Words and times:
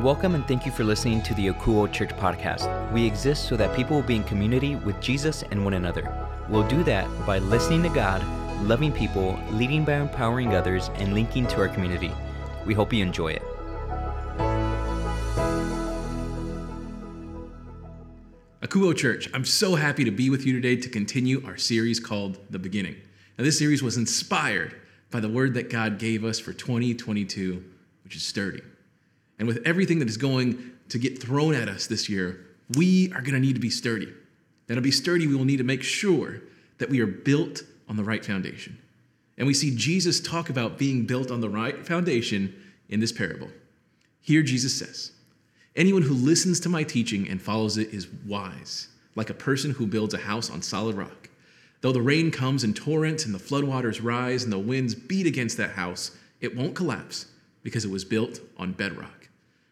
Welcome 0.00 0.36
and 0.36 0.46
thank 0.46 0.64
you 0.64 0.70
for 0.70 0.84
listening 0.84 1.22
to 1.22 1.34
the 1.34 1.48
Akuo 1.48 1.92
Church 1.92 2.10
podcast. 2.10 2.92
We 2.92 3.04
exist 3.04 3.48
so 3.48 3.56
that 3.56 3.74
people 3.74 3.96
will 3.96 4.04
be 4.04 4.14
in 4.14 4.22
community 4.22 4.76
with 4.76 5.00
Jesus 5.00 5.42
and 5.50 5.64
one 5.64 5.74
another. 5.74 6.14
We'll 6.48 6.68
do 6.68 6.84
that 6.84 7.08
by 7.26 7.40
listening 7.40 7.82
to 7.82 7.88
God, 7.88 8.22
loving 8.62 8.92
people, 8.92 9.36
leading 9.50 9.84
by 9.84 9.94
empowering 9.94 10.54
others, 10.54 10.88
and 10.94 11.14
linking 11.14 11.48
to 11.48 11.56
our 11.56 11.68
community. 11.68 12.12
We 12.64 12.74
hope 12.74 12.92
you 12.92 13.02
enjoy 13.02 13.32
it. 13.32 13.42
Akuo 18.62 18.96
Church, 18.96 19.28
I'm 19.34 19.44
so 19.44 19.74
happy 19.74 20.04
to 20.04 20.12
be 20.12 20.30
with 20.30 20.46
you 20.46 20.52
today 20.52 20.76
to 20.76 20.88
continue 20.88 21.44
our 21.44 21.56
series 21.56 21.98
called 21.98 22.38
The 22.50 22.60
Beginning. 22.60 22.94
Now, 23.36 23.42
this 23.42 23.58
series 23.58 23.82
was 23.82 23.96
inspired 23.96 24.80
by 25.10 25.18
the 25.18 25.28
word 25.28 25.54
that 25.54 25.70
God 25.70 25.98
gave 25.98 26.22
us 26.22 26.38
for 26.38 26.52
2022, 26.52 27.64
which 28.04 28.14
is 28.14 28.22
sturdy. 28.22 28.62
And 29.38 29.46
with 29.46 29.62
everything 29.64 29.98
that 30.00 30.08
is 30.08 30.16
going 30.16 30.72
to 30.88 30.98
get 30.98 31.20
thrown 31.20 31.54
at 31.54 31.68
us 31.68 31.86
this 31.86 32.08
year, 32.08 32.44
we 32.76 33.12
are 33.12 33.20
going 33.20 33.34
to 33.34 33.40
need 33.40 33.54
to 33.54 33.60
be 33.60 33.70
sturdy. 33.70 34.12
And 34.68 34.76
to 34.76 34.82
be 34.82 34.90
sturdy, 34.90 35.26
we 35.26 35.34
will 35.34 35.44
need 35.44 35.58
to 35.58 35.64
make 35.64 35.82
sure 35.82 36.40
that 36.78 36.90
we 36.90 37.00
are 37.00 37.06
built 37.06 37.62
on 37.88 37.96
the 37.96 38.04
right 38.04 38.24
foundation. 38.24 38.78
And 39.36 39.46
we 39.46 39.54
see 39.54 39.74
Jesus 39.74 40.20
talk 40.20 40.50
about 40.50 40.78
being 40.78 41.06
built 41.06 41.30
on 41.30 41.40
the 41.40 41.48
right 41.48 41.86
foundation 41.86 42.54
in 42.88 43.00
this 43.00 43.12
parable. 43.12 43.48
Here, 44.20 44.42
Jesus 44.42 44.78
says, 44.78 45.12
Anyone 45.76 46.02
who 46.02 46.14
listens 46.14 46.58
to 46.60 46.68
my 46.68 46.82
teaching 46.82 47.28
and 47.28 47.40
follows 47.40 47.78
it 47.78 47.94
is 47.94 48.08
wise, 48.26 48.88
like 49.14 49.30
a 49.30 49.34
person 49.34 49.70
who 49.70 49.86
builds 49.86 50.12
a 50.12 50.18
house 50.18 50.50
on 50.50 50.60
solid 50.60 50.96
rock. 50.96 51.28
Though 51.80 51.92
the 51.92 52.02
rain 52.02 52.32
comes 52.32 52.64
in 52.64 52.74
torrents 52.74 53.24
and 53.24 53.32
the 53.32 53.38
floodwaters 53.38 54.02
rise 54.02 54.42
and 54.42 54.52
the 54.52 54.58
winds 54.58 54.96
beat 54.96 55.26
against 55.26 55.56
that 55.58 55.70
house, 55.70 56.10
it 56.40 56.56
won't 56.56 56.74
collapse 56.74 57.26
because 57.62 57.84
it 57.84 57.90
was 57.90 58.04
built 58.04 58.40
on 58.56 58.72
bedrock. 58.72 59.17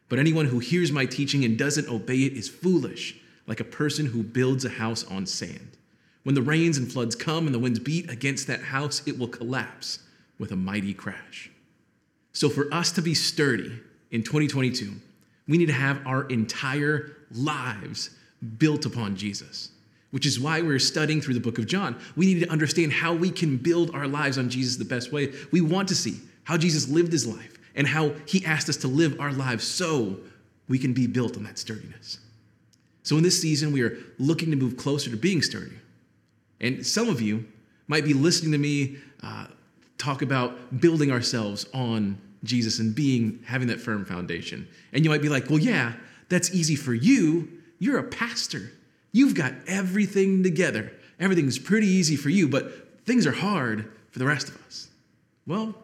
But 0.09 0.19
anyone 0.19 0.47
who 0.47 0.59
hears 0.59 0.93
my 0.93 1.07
teaching 1.07 1.45
and 1.45 1.59
doesn't 1.59 1.89
obey 1.89 2.19
it 2.25 2.35
is 2.35 2.49
foolish, 2.49 3.17
like 3.47 3.61
a 3.61 3.65
person 3.65 4.07
who 4.07 4.23
builds 4.23 4.65
a 4.65 4.71
house 4.71 5.05
on 5.05 5.27
sand. 5.27 5.77
When 6.23 6.35
the 6.35 6.43
rains 6.43 6.79
and 6.79 6.91
floods 6.91 7.15
come 7.15 7.47
and 7.47 7.55
the 7.55 7.59
winds 7.59 7.79
beat 7.79 8.11
against 8.11 8.47
that 8.47 8.61
house, 8.61 9.03
it 9.07 9.19
will 9.19 9.29
collapse 9.29 10.01
with 10.39 10.53
a 10.53 10.57
mighty 10.57 10.93
crash. 10.93 11.51
So, 12.33 12.49
for 12.49 12.73
us 12.73 12.93
to 12.93 13.03
be 13.03 13.15
sturdy 13.15 13.73
in 14.11 14.23
2022, 14.23 14.93
we 15.49 15.59
need 15.59 15.67
to 15.67 15.73
have 15.73 16.07
our 16.07 16.25
entire 16.25 17.17
lives 17.33 18.11
built 18.59 18.85
upon 18.85 19.17
Jesus, 19.17 19.71
which 20.11 20.27
is 20.27 20.39
why 20.39 20.61
we're 20.61 20.79
studying 20.79 21.21
through 21.21 21.35
the 21.35 21.41
book 21.41 21.59
of 21.59 21.67
John. 21.67 21.97
We 22.17 22.27
need 22.27 22.41
to 22.41 22.51
understand 22.51 22.93
how 22.93 23.15
we 23.15 23.31
can 23.31 23.57
build 23.57 23.95
our 23.95 24.07
lives 24.07 24.37
on 24.37 24.51
Jesus 24.51 24.77
the 24.77 24.85
best 24.85 25.13
way. 25.13 25.33
We 25.51 25.61
want 25.61 25.89
to 25.89 25.95
see 25.95 26.17
how 26.45 26.57
Jesus 26.57 26.89
lived 26.89 27.13
his 27.13 27.27
life 27.27 27.57
and 27.77 27.87
how 27.87 28.13
he 28.27 28.45
asked 28.45 28.69
us 28.69 28.77
to 28.79 28.89
live 28.89 29.21
our 29.21 29.33
lives 29.33 29.65
so 29.65 30.17
we 30.69 30.79
can 30.79 30.93
be 30.93 31.07
built 31.07 31.37
on 31.37 31.45
that 31.45 31.59
sturdiness. 31.59 32.19
So, 33.03 33.17
in 33.17 33.23
this 33.23 33.41
season, 33.41 33.71
we 33.71 33.83
are 33.83 33.97
looking 34.19 34.51
to 34.51 34.57
move 34.57 34.77
closer 34.77 35.11
to 35.11 35.17
being 35.17 35.43
sturdy. 35.43 35.77
And 36.61 36.85
some 36.85 37.09
of 37.09 37.21
you 37.21 37.47
might 37.87 38.05
be 38.05 38.15
listening 38.15 38.53
to 38.53 38.59
me 38.59 38.97
uh, 39.23 39.47
talk 39.99 40.23
about 40.23 40.81
building 40.81 41.13
ourselves 41.13 41.67
on 41.73 42.19
Jesus 42.43 42.79
and 42.79 42.95
being 42.95 43.41
having 43.47 43.69
that 43.69 43.81
firm 43.81 44.05
foundation. 44.05 44.67
And 44.93 45.05
you 45.05 45.11
might 45.11 45.23
be 45.23 45.29
like, 45.29 45.49
well, 45.49 45.59
yeah, 45.59 45.93
that's 46.29 46.53
easy 46.53 46.77
for 46.77 46.95
you. 46.95 47.49
You're 47.79 47.99
a 47.99 48.05
pastor. 48.05 48.73
You've 49.13 49.35
got 49.35 49.53
everything 49.67 50.43
together. 50.43 50.93
Everything's 51.21 51.59
pretty 51.59 51.87
easy 51.87 52.17
for 52.17 52.31
you, 52.31 52.49
but 52.49 53.05
things 53.05 53.27
are 53.27 53.33
hard 53.33 53.91
for 54.11 54.19
the 54.19 54.27
rest 54.27 54.49
of 54.49 54.57
us. 54.67 54.89
Well, 55.47 55.75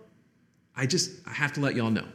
I 0.76 0.86
just 0.86 1.10
I 1.26 1.32
have 1.32 1.52
to 1.54 1.60
let 1.60 1.74
y'all 1.74 1.90
know. 1.90 2.06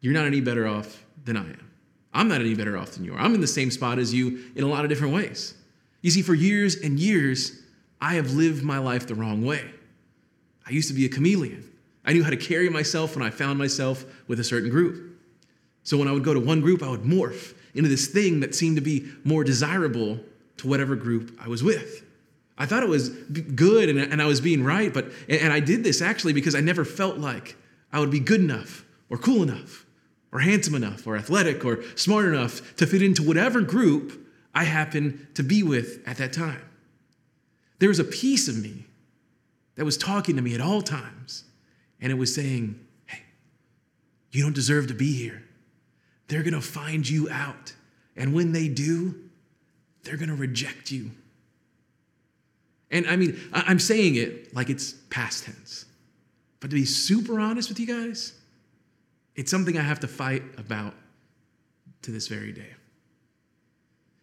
You're 0.00 0.14
not 0.14 0.26
any 0.26 0.40
better 0.40 0.66
off 0.66 1.04
than 1.24 1.36
I 1.36 1.44
am. 1.44 1.70
I'm 2.14 2.28
not 2.28 2.40
any 2.40 2.54
better 2.54 2.76
off 2.76 2.92
than 2.92 3.04
you 3.04 3.14
are. 3.14 3.18
I'm 3.18 3.34
in 3.34 3.40
the 3.40 3.46
same 3.46 3.70
spot 3.70 3.98
as 3.98 4.12
you 4.12 4.44
in 4.54 4.64
a 4.64 4.68
lot 4.68 4.84
of 4.84 4.90
different 4.90 5.14
ways. 5.14 5.54
You 6.02 6.10
see, 6.10 6.22
for 6.22 6.34
years 6.34 6.76
and 6.76 6.98
years, 6.98 7.62
I 8.00 8.14
have 8.14 8.32
lived 8.32 8.62
my 8.62 8.78
life 8.78 9.06
the 9.06 9.14
wrong 9.14 9.44
way. 9.44 9.70
I 10.66 10.70
used 10.70 10.88
to 10.88 10.94
be 10.94 11.04
a 11.04 11.08
chameleon. 11.08 11.70
I 12.04 12.12
knew 12.12 12.24
how 12.24 12.30
to 12.30 12.36
carry 12.36 12.68
myself 12.68 13.14
when 13.14 13.24
I 13.24 13.30
found 13.30 13.58
myself 13.58 14.04
with 14.26 14.40
a 14.40 14.44
certain 14.44 14.70
group. 14.70 15.16
So 15.84 15.96
when 15.96 16.08
I 16.08 16.12
would 16.12 16.24
go 16.24 16.34
to 16.34 16.40
one 16.40 16.60
group, 16.60 16.82
I 16.82 16.90
would 16.90 17.02
morph 17.02 17.54
into 17.74 17.88
this 17.88 18.08
thing 18.08 18.40
that 18.40 18.54
seemed 18.54 18.76
to 18.76 18.82
be 18.82 19.08
more 19.24 19.44
desirable 19.44 20.18
to 20.58 20.68
whatever 20.68 20.96
group 20.96 21.38
I 21.40 21.48
was 21.48 21.62
with. 21.62 22.04
I 22.62 22.66
thought 22.66 22.84
it 22.84 22.88
was 22.88 23.08
good 23.08 23.88
and, 23.88 23.98
and 23.98 24.22
I 24.22 24.26
was 24.26 24.40
being 24.40 24.62
right, 24.62 24.94
but 24.94 25.10
and 25.28 25.52
I 25.52 25.58
did 25.58 25.82
this 25.82 26.00
actually 26.00 26.32
because 26.32 26.54
I 26.54 26.60
never 26.60 26.84
felt 26.84 27.18
like 27.18 27.56
I 27.92 27.98
would 27.98 28.12
be 28.12 28.20
good 28.20 28.40
enough 28.40 28.84
or 29.10 29.18
cool 29.18 29.42
enough 29.42 29.84
or 30.30 30.38
handsome 30.38 30.76
enough 30.76 31.04
or 31.04 31.16
athletic 31.16 31.64
or 31.64 31.82
smart 31.96 32.26
enough 32.26 32.76
to 32.76 32.86
fit 32.86 33.02
into 33.02 33.20
whatever 33.24 33.62
group 33.62 34.28
I 34.54 34.62
happened 34.62 35.26
to 35.34 35.42
be 35.42 35.64
with 35.64 36.06
at 36.06 36.18
that 36.18 36.32
time. 36.32 36.62
There 37.80 37.88
was 37.88 37.98
a 37.98 38.04
piece 38.04 38.46
of 38.46 38.56
me 38.56 38.86
that 39.74 39.84
was 39.84 39.98
talking 39.98 40.36
to 40.36 40.42
me 40.42 40.54
at 40.54 40.60
all 40.60 40.82
times 40.82 41.42
and 42.00 42.12
it 42.12 42.14
was 42.14 42.32
saying, 42.32 42.78
hey, 43.06 43.22
you 44.30 44.40
don't 44.40 44.54
deserve 44.54 44.86
to 44.86 44.94
be 44.94 45.12
here. 45.14 45.42
They're 46.28 46.44
to 46.54 46.60
find 46.60 47.08
you 47.08 47.28
out. 47.28 47.74
And 48.16 48.32
when 48.32 48.52
they 48.52 48.68
do, 48.68 49.16
they're 50.04 50.16
to 50.28 50.36
reject 50.36 50.92
you. 50.92 51.10
And 52.92 53.08
I 53.08 53.16
mean, 53.16 53.40
I'm 53.52 53.78
saying 53.78 54.16
it 54.16 54.54
like 54.54 54.68
it's 54.68 54.92
past 55.08 55.44
tense. 55.44 55.86
But 56.60 56.70
to 56.70 56.76
be 56.76 56.84
super 56.84 57.40
honest 57.40 57.70
with 57.70 57.80
you 57.80 57.86
guys, 57.86 58.34
it's 59.34 59.50
something 59.50 59.78
I 59.78 59.82
have 59.82 60.00
to 60.00 60.08
fight 60.08 60.42
about 60.58 60.94
to 62.02 62.10
this 62.10 62.28
very 62.28 62.52
day. 62.52 62.74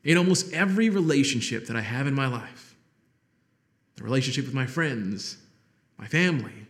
In 0.03 0.17
almost 0.17 0.53
every 0.53 0.89
relationship 0.89 1.65
that 1.67 1.75
I 1.75 1.81
have 1.81 2.07
in 2.07 2.13
my 2.13 2.27
life, 2.27 2.75
the 3.95 4.03
relationship 4.03 4.45
with 4.45 4.53
my 4.53 4.67
friends, 4.67 5.37
my 5.97 6.05
family, 6.05 6.67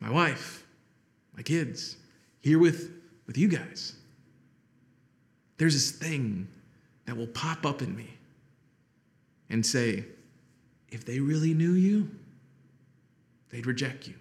my 0.00 0.10
wife, 0.10 0.66
my 1.34 1.42
kids, 1.42 1.96
here 2.40 2.58
with, 2.58 2.92
with 3.26 3.38
you 3.38 3.48
guys. 3.48 3.94
There's 5.56 5.74
this 5.74 5.90
thing 5.90 6.48
that 7.06 7.16
will 7.16 7.28
pop 7.28 7.64
up 7.64 7.82
in 7.82 7.96
me 7.96 8.10
and 9.48 9.64
say, 9.64 10.04
if 10.90 11.04
they 11.04 11.20
really 11.20 11.54
knew 11.54 11.72
you, 11.72 12.10
they'd 13.50 13.66
reject 13.66 14.06
you. 14.06 14.14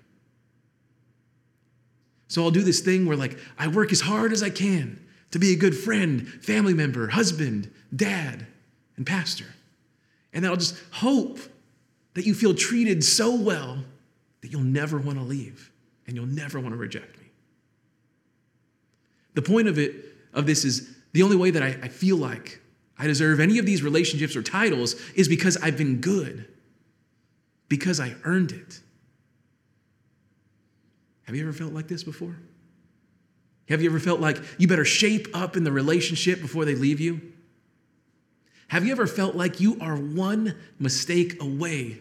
So 2.28 2.44
I'll 2.44 2.52
do 2.52 2.62
this 2.62 2.80
thing 2.80 3.06
where, 3.06 3.18
like, 3.18 3.38
I 3.58 3.68
work 3.68 3.92
as 3.92 4.02
hard 4.02 4.32
as 4.32 4.44
I 4.44 4.50
can 4.50 5.04
to 5.32 5.40
be 5.40 5.54
a 5.54 5.56
good 5.56 5.76
friend, 5.76 6.28
family 6.28 6.74
member, 6.74 7.08
husband, 7.08 7.72
dad, 7.96 8.46
and 8.98 9.06
pastor. 9.06 9.46
And 10.32 10.46
I'll 10.46 10.56
just 10.56 10.78
hope 10.92 11.40
that 12.14 12.26
you 12.26 12.34
feel 12.34 12.54
treated 12.54 13.04
so 13.04 13.36
well 13.36 13.84
that 14.42 14.52
you'll 14.52 14.62
never 14.62 15.00
want 15.00 15.18
to 15.18 15.24
leave 15.24 15.72
and 16.06 16.16
you'll 16.16 16.26
never 16.26 16.60
want 16.60 16.74
to 16.74 16.78
reject 16.78 17.18
me. 17.20 17.26
The 19.34 19.42
point 19.42 19.68
of 19.68 19.78
it 19.80 19.96
of 20.34 20.46
this 20.46 20.66
is 20.66 20.96
the 21.14 21.24
only 21.24 21.36
way 21.36 21.52
that 21.52 21.64
I, 21.64 21.78
I 21.82 21.88
feel 21.88 22.18
like 22.18 22.62
I 22.98 23.08
deserve 23.08 23.40
any 23.40 23.58
of 23.58 23.66
these 23.66 23.82
relationships 23.82 24.36
or 24.36 24.44
titles 24.44 24.96
is 25.16 25.28
because 25.28 25.58
I've 25.58 25.78
been 25.78 26.02
good, 26.02 26.48
because 27.70 28.00
I 28.00 28.16
earned 28.26 28.52
it. 28.52 28.82
Have 31.24 31.36
you 31.36 31.44
ever 31.44 31.54
felt 31.54 31.74
like 31.74 31.88
this 31.88 32.04
before? 32.04 32.36
Have 33.70 33.84
you 33.84 33.90
ever 33.90 34.00
felt 34.00 34.20
like 34.20 34.38
you 34.58 34.68
better 34.68 34.84
shape 34.84 35.28
up 35.34 35.56
in 35.56 35.64
the 35.64 35.72
relationship 35.72 36.42
before 36.42 36.66
they 36.66 36.74
leave 36.74 37.00
you? 37.00 37.22
Have 38.70 38.86
you 38.86 38.92
ever 38.92 39.06
felt 39.06 39.36
like 39.36 39.60
you 39.60 39.78
are 39.80 39.96
one 39.96 40.56
mistake 40.80 41.42
away 41.42 42.00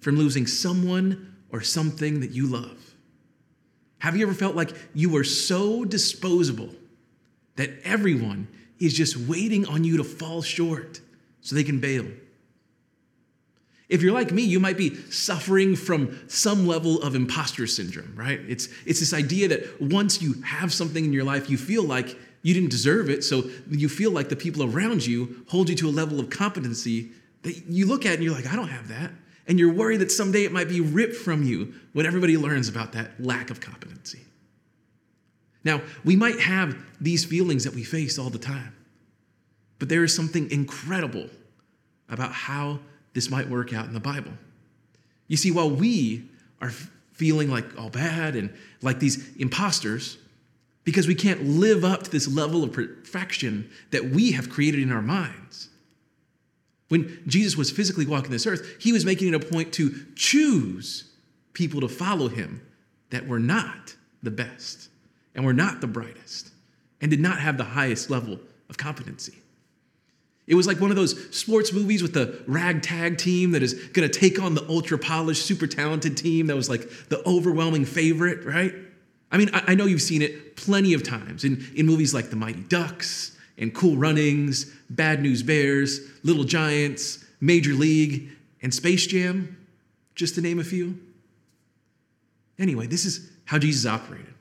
from 0.00 0.16
losing 0.16 0.46
someone 0.46 1.36
or 1.50 1.60
something 1.60 2.20
that 2.20 2.32
you 2.32 2.48
love? 2.48 2.94
Have 3.98 4.16
you 4.16 4.26
ever 4.26 4.34
felt 4.34 4.56
like 4.56 4.72
you 4.94 5.08
were 5.08 5.24
so 5.24 5.84
disposable 5.84 6.70
that 7.54 7.70
everyone 7.84 8.48
is 8.78 8.92
just 8.92 9.16
waiting 9.16 9.66
on 9.66 9.84
you 9.84 9.96
to 9.96 10.04
fall 10.04 10.42
short 10.42 11.00
so 11.40 11.54
they 11.54 11.64
can 11.64 11.80
bail? 11.80 12.06
If 13.88 14.02
you're 14.02 14.12
like 14.12 14.32
me, 14.32 14.42
you 14.42 14.58
might 14.58 14.76
be 14.76 14.96
suffering 15.10 15.76
from 15.76 16.28
some 16.28 16.66
level 16.66 17.00
of 17.02 17.14
imposter 17.14 17.66
syndrome, 17.66 18.12
right? 18.16 18.40
It's, 18.48 18.68
it's 18.84 19.00
this 19.00 19.14
idea 19.14 19.48
that 19.48 19.80
once 19.80 20.20
you 20.20 20.42
have 20.42 20.72
something 20.72 21.04
in 21.04 21.12
your 21.12 21.24
life, 21.24 21.48
you 21.48 21.56
feel 21.56 21.84
like 21.84 22.18
you 22.42 22.52
didn't 22.52 22.70
deserve 22.70 23.08
it. 23.08 23.22
So 23.22 23.44
you 23.70 23.88
feel 23.88 24.10
like 24.10 24.28
the 24.28 24.36
people 24.36 24.64
around 24.64 25.06
you 25.06 25.44
hold 25.48 25.68
you 25.68 25.76
to 25.76 25.88
a 25.88 25.90
level 25.90 26.18
of 26.18 26.30
competency 26.30 27.10
that 27.42 27.66
you 27.68 27.86
look 27.86 28.04
at 28.04 28.14
and 28.14 28.24
you're 28.24 28.34
like, 28.34 28.46
I 28.46 28.56
don't 28.56 28.68
have 28.68 28.88
that 28.88 29.12
and 29.46 29.58
you're 29.58 29.72
worried 29.72 30.00
that 30.00 30.10
someday 30.10 30.44
it 30.44 30.52
might 30.52 30.68
be 30.68 30.80
ripped 30.80 31.14
from 31.14 31.42
you 31.42 31.74
when 31.92 32.06
everybody 32.06 32.36
learns 32.36 32.68
about 32.68 32.92
that 32.92 33.12
lack 33.20 33.50
of 33.50 33.60
competency. 33.60 34.20
Now, 35.64 35.80
we 36.04 36.16
might 36.16 36.40
have 36.40 36.76
these 37.00 37.24
feelings 37.24 37.64
that 37.64 37.74
we 37.74 37.84
face 37.84 38.18
all 38.18 38.30
the 38.30 38.38
time, 38.38 38.74
but 39.78 39.88
there 39.88 40.04
is 40.04 40.14
something 40.14 40.50
incredible 40.50 41.28
about 42.08 42.32
how 42.32 42.80
this 43.16 43.30
might 43.30 43.48
work 43.48 43.72
out 43.72 43.86
in 43.86 43.94
the 43.94 43.98
Bible. 43.98 44.32
You 45.26 45.38
see, 45.38 45.50
while 45.50 45.70
we 45.70 46.28
are 46.60 46.68
feeling 47.14 47.50
like 47.50 47.64
all 47.78 47.88
bad 47.88 48.36
and 48.36 48.54
like 48.82 49.00
these 49.00 49.34
imposters, 49.36 50.18
because 50.84 51.08
we 51.08 51.14
can't 51.14 51.42
live 51.42 51.82
up 51.82 52.02
to 52.02 52.10
this 52.10 52.28
level 52.28 52.62
of 52.62 52.74
perfection 52.74 53.70
that 53.90 54.04
we 54.10 54.32
have 54.32 54.50
created 54.50 54.80
in 54.80 54.92
our 54.92 55.00
minds. 55.00 55.70
When 56.88 57.22
Jesus 57.26 57.56
was 57.56 57.70
physically 57.70 58.04
walking 58.04 58.30
this 58.30 58.46
earth, 58.46 58.76
he 58.78 58.92
was 58.92 59.06
making 59.06 59.28
it 59.28 59.34
a 59.34 59.40
point 59.40 59.72
to 59.72 59.94
choose 60.14 61.10
people 61.54 61.80
to 61.80 61.88
follow 61.88 62.28
him 62.28 62.60
that 63.08 63.26
were 63.26 63.40
not 63.40 63.96
the 64.22 64.30
best 64.30 64.90
and 65.34 65.42
were 65.42 65.54
not 65.54 65.80
the 65.80 65.86
brightest 65.86 66.50
and 67.00 67.10
did 67.10 67.20
not 67.20 67.40
have 67.40 67.56
the 67.56 67.64
highest 67.64 68.10
level 68.10 68.38
of 68.68 68.76
competency. 68.76 69.38
It 70.46 70.54
was 70.54 70.66
like 70.66 70.80
one 70.80 70.90
of 70.90 70.96
those 70.96 71.34
sports 71.36 71.72
movies 71.72 72.02
with 72.02 72.14
the 72.14 72.40
ragtag 72.46 73.18
team 73.18 73.50
that 73.52 73.62
is 73.62 73.74
going 73.74 74.08
to 74.08 74.20
take 74.20 74.40
on 74.40 74.54
the 74.54 74.64
ultra 74.68 74.96
polished, 74.96 75.44
super 75.44 75.66
talented 75.66 76.16
team 76.16 76.46
that 76.46 76.56
was 76.56 76.68
like 76.68 76.88
the 77.08 77.26
overwhelming 77.28 77.84
favorite, 77.84 78.44
right? 78.44 78.72
I 79.30 79.38
mean, 79.38 79.50
I, 79.52 79.74
know 79.74 79.86
you've 79.86 80.02
seen 80.02 80.22
it 80.22 80.54
plenty 80.56 80.94
of 80.94 81.02
times 81.02 81.44
in, 81.44 81.66
in 81.74 81.84
movies 81.84 82.14
like 82.14 82.30
The 82.30 82.36
Mighty 82.36 82.62
Ducks 82.62 83.36
and 83.58 83.74
Cool 83.74 83.96
Runnings, 83.96 84.66
Bad 84.88 85.20
News 85.20 85.42
Bears, 85.42 86.00
Little 86.22 86.44
Giants, 86.44 87.24
Major 87.40 87.74
League, 87.74 88.30
and 88.62 88.72
Space 88.72 89.06
Jam, 89.06 89.56
just 90.14 90.36
to 90.36 90.40
name 90.40 90.60
a 90.60 90.64
few. 90.64 90.98
Anyway, 92.58 92.86
this 92.86 93.04
is 93.04 93.30
how 93.46 93.58
Jesus 93.58 93.84
operated. 93.84 94.32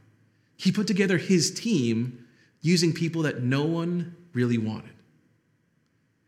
He 0.56 0.72
put 0.72 0.86
together 0.86 1.18
his 1.18 1.52
team 1.52 2.26
using 2.62 2.94
people 2.94 3.24
that 3.24 3.42
no 3.42 3.66
one 3.66 4.16
really 4.34 4.58
wanted. 4.58 4.95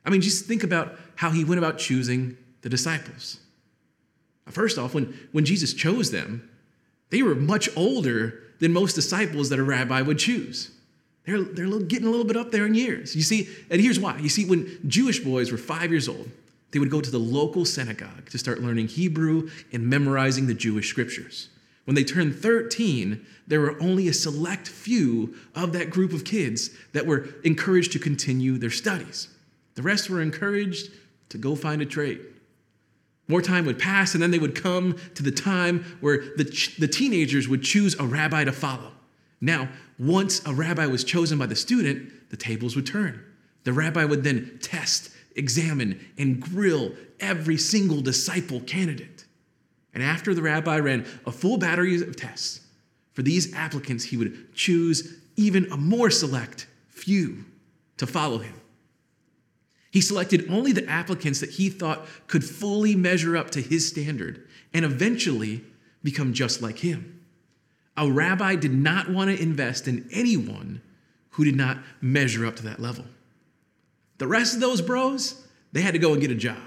I 0.07 0.09
mean, 0.09 0.21
just 0.21 0.45
think 0.45 0.63
about 0.63 0.98
how 1.18 1.31
he 1.31 1.44
went 1.44 1.59
about 1.59 1.77
choosing 1.77 2.38
the 2.62 2.69
disciples. 2.69 3.42
First 4.45 4.77
off, 4.77 4.94
when, 4.94 5.19
when 5.33 5.44
Jesus 5.44 5.74
chose 5.74 6.12
them, 6.12 6.50
they 7.09 7.21
were 7.21 7.36
much 7.36 7.68
older 7.75 8.42
than 8.59 8.71
most 8.71 8.94
disciples 8.94 9.50
that 9.50 9.59
a 9.59 9.63
rabbi 9.63 10.01
would 10.01 10.18
choose. 10.18 10.71
They're, 11.25 11.42
they're 11.42 11.80
getting 11.81 12.07
a 12.07 12.09
little 12.09 12.25
bit 12.25 12.38
up 12.38 12.51
there 12.51 12.65
in 12.65 12.74
years. 12.74 13.18
You 13.18 13.21
see, 13.21 13.50
and 13.69 13.81
here's 13.81 14.00
why. 14.00 14.18
You 14.19 14.30
see, 14.30 14.45
when 14.45 14.80
Jewish 14.88 15.19
boys 15.19 15.51
were 15.51 15.57
five 15.57 15.92
years 15.92 16.07
old, 16.07 16.30
they 16.71 16.80
would 16.80 16.89
go 16.89 17.01
to 17.01 17.12
the 17.12 17.19
local 17.19 17.65
synagogue 17.65 18.30
to 18.30 18.38
start 18.38 18.62
learning 18.62 18.88
Hebrew 18.88 19.50
and 19.74 19.88
memorizing 19.88 20.48
the 20.48 20.54
Jewish 20.54 20.89
scriptures. 20.89 21.50
When 21.83 21.95
they 21.95 22.06
turned 22.06 22.36
13, 22.36 23.25
there 23.45 23.59
were 23.59 23.81
only 23.81 24.07
a 24.07 24.13
select 24.13 24.69
few 24.69 25.36
of 25.54 25.74
that 25.74 25.89
group 25.89 26.13
of 26.13 26.24
kids 26.24 26.69
that 26.94 27.06
were 27.06 27.27
encouraged 27.44 27.92
to 27.94 28.00
continue 28.00 28.57
their 28.57 28.69
studies. 28.69 29.27
The 29.77 29.83
rest 29.83 30.09
were 30.09 30.24
encouraged 30.24 30.91
to 31.29 31.38
go 31.38 31.56
find 31.56 31.83
a 31.83 31.85
trade. 31.85 32.19
More 33.27 33.44
time 33.44 33.63
would 33.68 33.77
pass, 33.77 34.15
and 34.15 34.24
then 34.24 34.31
they 34.31 34.39
would 34.39 34.56
come 34.56 34.97
to 35.13 35.21
the 35.21 35.31
time 35.31 35.85
where 36.00 36.18
the, 36.35 36.74
the 36.79 36.88
teenagers 36.88 37.47
would 37.47 37.62
choose 37.62 37.94
a 38.00 38.03
rabbi 38.03 38.44
to 38.44 38.51
follow. 38.51 38.91
Now, 39.39 39.69
once 40.00 40.44
a 40.47 40.53
rabbi 40.53 40.88
was 40.88 41.03
chosen 41.03 41.38
by 41.38 41.45
the 41.45 41.56
student, 41.56 42.31
the 42.31 42.38
tables 42.38 42.75
would 42.75 42.88
turn. 42.88 43.24
The 43.65 43.74
rabbi 43.74 44.03
would 44.03 44.24
then 44.24 44.57
test, 44.63 45.12
examine, 45.35 46.03
and 46.18 46.41
grill 46.41 46.94
every 47.19 47.57
single 47.57 48.01
disciple 48.01 48.62
candidate. 48.62 49.25
And 49.94 50.01
after 50.01 50.33
the 50.33 50.41
rabbi 50.41 50.80
ran 50.80 51.06
a 51.27 51.31
full 51.31 51.59
battery 51.59 52.01
of 52.01 52.15
tests, 52.15 52.62
for 53.13 53.21
these 53.21 53.53
applicants, 53.53 54.06
he 54.06 54.18
would 54.18 54.56
choose 54.56 55.19
even 55.35 55.71
a 55.71 55.77
more 55.77 56.09
select 56.09 56.65
few 56.88 57.45
to 57.97 58.07
follow 58.07 58.39
him. 58.39 58.56
He 59.97 60.01
selected 60.01 60.45
only 60.51 60.73
the 60.73 60.88
applicants 60.88 61.39
that 61.39 61.49
he 61.49 61.71
thought 61.71 62.05
could 62.27 62.45
fully 62.45 62.95
measure 62.95 63.35
up 63.35 63.49
to 63.49 63.63
his 63.63 63.88
standard 63.88 64.45
and 64.71 64.85
eventually 64.85 65.63
become 66.03 66.33
just 66.33 66.61
like 66.61 66.77
him. 66.77 67.19
A 67.97 68.07
rabbi 68.07 68.57
did 68.57 68.75
not 68.75 69.09
want 69.09 69.35
to 69.35 69.41
invest 69.41 69.88
in 69.88 70.07
anyone 70.13 70.83
who 71.31 71.45
did 71.45 71.55
not 71.55 71.79
measure 71.99 72.45
up 72.45 72.57
to 72.57 72.63
that 72.65 72.79
level. 72.79 73.05
The 74.19 74.27
rest 74.27 74.53
of 74.53 74.61
those 74.61 74.83
bros, 74.83 75.44
they 75.71 75.81
had 75.81 75.95
to 75.95 75.99
go 75.99 76.11
and 76.11 76.21
get 76.21 76.29
a 76.29 76.35
job. 76.35 76.61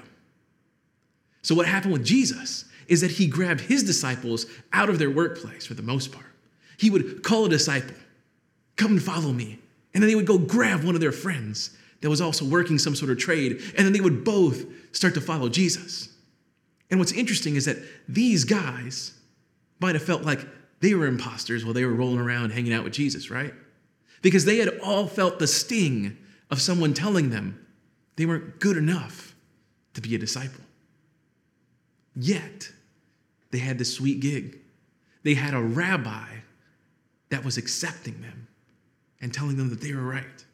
So, 1.42 1.54
what 1.54 1.68
happened 1.68 1.92
with 1.92 2.04
Jesus 2.04 2.64
is 2.88 3.00
that 3.00 3.12
he 3.12 3.28
grabbed 3.28 3.60
his 3.60 3.84
disciples 3.84 4.46
out 4.72 4.90
of 4.90 4.98
their 4.98 5.08
workplace 5.08 5.64
for 5.64 5.74
the 5.74 5.82
most 5.82 6.10
part. 6.10 6.26
He 6.78 6.90
would 6.90 7.22
call 7.22 7.44
a 7.44 7.48
disciple, 7.48 7.94
come 8.74 8.90
and 8.90 9.00
follow 9.00 9.30
me. 9.30 9.60
And 9.94 10.02
then 10.02 10.08
they 10.08 10.16
would 10.16 10.26
go 10.26 10.36
grab 10.36 10.82
one 10.82 10.96
of 10.96 11.00
their 11.00 11.12
friends 11.12 11.76
that 12.00 12.10
was 12.10 12.20
also 12.20 12.44
working 12.44 12.78
some 12.78 12.94
sort 12.94 13.10
of 13.10 13.18
trade, 13.18 13.60
and 13.76 13.86
then 13.86 13.92
they 13.92 14.00
would 14.00 14.24
both 14.24 14.64
start 14.92 15.14
to 15.14 15.20
follow 15.20 15.48
Jesus. 15.48 16.08
And 16.90 16.98
what's 16.98 17.12
interesting 17.12 17.56
is 17.56 17.66
that 17.66 17.78
these 18.08 18.44
guys 18.44 19.12
might 19.80 19.94
have 19.94 20.04
felt 20.04 20.22
like 20.22 20.46
they 20.80 20.94
were 20.94 21.06
imposters 21.06 21.64
while 21.64 21.74
they 21.74 21.84
were 21.84 21.94
rolling 21.94 22.18
around 22.18 22.50
hanging 22.50 22.72
out 22.72 22.84
with 22.84 22.92
Jesus, 22.92 23.30
right? 23.30 23.54
Because 24.22 24.44
they 24.44 24.58
had 24.58 24.78
all 24.82 25.06
felt 25.06 25.38
the 25.38 25.46
sting 25.46 26.16
of 26.50 26.60
someone 26.60 26.94
telling 26.94 27.30
them 27.30 27.66
they 28.16 28.26
weren't 28.26 28.58
good 28.60 28.76
enough 28.76 29.34
to 29.94 30.00
be 30.00 30.14
a 30.14 30.18
disciple. 30.18 30.64
Yet, 32.16 32.70
they 33.50 33.58
had 33.58 33.78
this 33.78 33.94
sweet 33.94 34.20
gig. 34.20 34.58
They 35.22 35.34
had 35.34 35.54
a 35.54 35.60
rabbi 35.60 36.26
that 37.28 37.44
was 37.44 37.56
accepting 37.56 38.20
them 38.20 38.48
and 39.20 39.32
telling 39.32 39.56
them 39.56 39.70
that 39.70 39.80
they 39.80 39.94
were 39.94 40.02
right. 40.02 40.44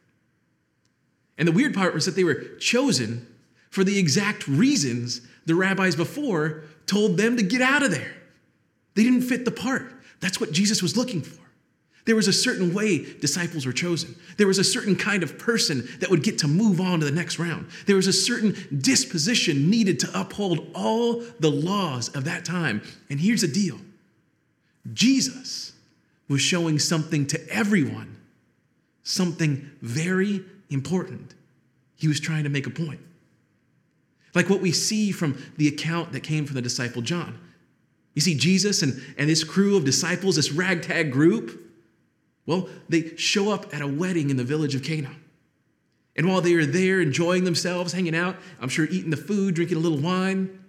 And 1.37 1.47
the 1.47 1.51
weird 1.51 1.73
part 1.73 1.93
was 1.93 2.05
that 2.05 2.15
they 2.15 2.23
were 2.23 2.43
chosen 2.59 3.27
for 3.69 3.83
the 3.83 3.99
exact 3.99 4.47
reasons 4.47 5.21
the 5.45 5.55
rabbis 5.55 5.95
before 5.95 6.63
told 6.85 7.17
them 7.17 7.37
to 7.37 7.43
get 7.43 7.61
out 7.61 7.83
of 7.83 7.91
there. 7.91 8.13
They 8.95 9.03
didn't 9.03 9.21
fit 9.21 9.45
the 9.45 9.51
part. 9.51 9.91
That's 10.19 10.39
what 10.39 10.51
Jesus 10.51 10.81
was 10.81 10.97
looking 10.97 11.21
for. 11.21 11.43
There 12.05 12.15
was 12.15 12.29
a 12.29 12.33
certain 12.33 12.73
way 12.73 12.99
disciples 12.99 13.65
were 13.65 13.73
chosen. 13.73 14.15
There 14.37 14.47
was 14.47 14.57
a 14.57 14.63
certain 14.63 14.95
kind 14.95 15.23
of 15.23 15.37
person 15.37 15.87
that 15.99 16.09
would 16.09 16.23
get 16.23 16.39
to 16.39 16.47
move 16.47 16.79
on 16.79 17.01
to 17.01 17.05
the 17.05 17.11
next 17.11 17.37
round. 17.37 17.67
There 17.85 17.97
was 17.97 18.07
a 18.07 18.13
certain 18.13 18.55
disposition 18.75 19.69
needed 19.69 19.99
to 19.99 20.19
uphold 20.19 20.71
all 20.73 21.21
the 21.41 21.51
laws 21.51 22.07
of 22.15 22.23
that 22.23 22.45
time. 22.45 22.81
And 23.09 23.19
here's 23.19 23.41
the 23.41 23.47
deal 23.49 23.77
Jesus 24.93 25.73
was 26.29 26.41
showing 26.41 26.79
something 26.79 27.27
to 27.27 27.49
everyone, 27.49 28.15
something 29.03 29.69
very 29.81 30.45
important. 30.69 31.33
He 31.95 32.07
was 32.07 32.19
trying 32.19 32.43
to 32.43 32.49
make 32.49 32.67
a 32.67 32.71
point. 32.71 32.99
Like 34.33 34.49
what 34.49 34.61
we 34.61 34.71
see 34.71 35.11
from 35.11 35.41
the 35.57 35.67
account 35.67 36.11
that 36.11 36.21
came 36.21 36.45
from 36.45 36.55
the 36.55 36.61
disciple 36.61 37.01
John. 37.01 37.39
You 38.13 38.21
see, 38.21 38.35
Jesus 38.35 38.81
and, 38.81 39.01
and 39.17 39.29
this 39.29 39.43
crew 39.43 39.77
of 39.77 39.85
disciples, 39.85 40.35
this 40.35 40.51
ragtag 40.51 41.11
group, 41.11 41.61
well, 42.45 42.69
they 42.89 43.15
show 43.15 43.51
up 43.51 43.73
at 43.73 43.81
a 43.81 43.87
wedding 43.87 44.29
in 44.29 44.37
the 44.37 44.43
village 44.43 44.73
of 44.73 44.83
Cana. 44.83 45.11
And 46.15 46.27
while 46.27 46.41
they 46.41 46.53
are 46.55 46.65
there 46.65 46.99
enjoying 46.99 47.43
themselves, 47.43 47.93
hanging 47.93 48.15
out, 48.15 48.35
I'm 48.59 48.69
sure 48.69 48.85
eating 48.85 49.11
the 49.11 49.17
food, 49.17 49.53
drinking 49.53 49.77
a 49.77 49.81
little 49.81 49.99
wine, 49.99 50.63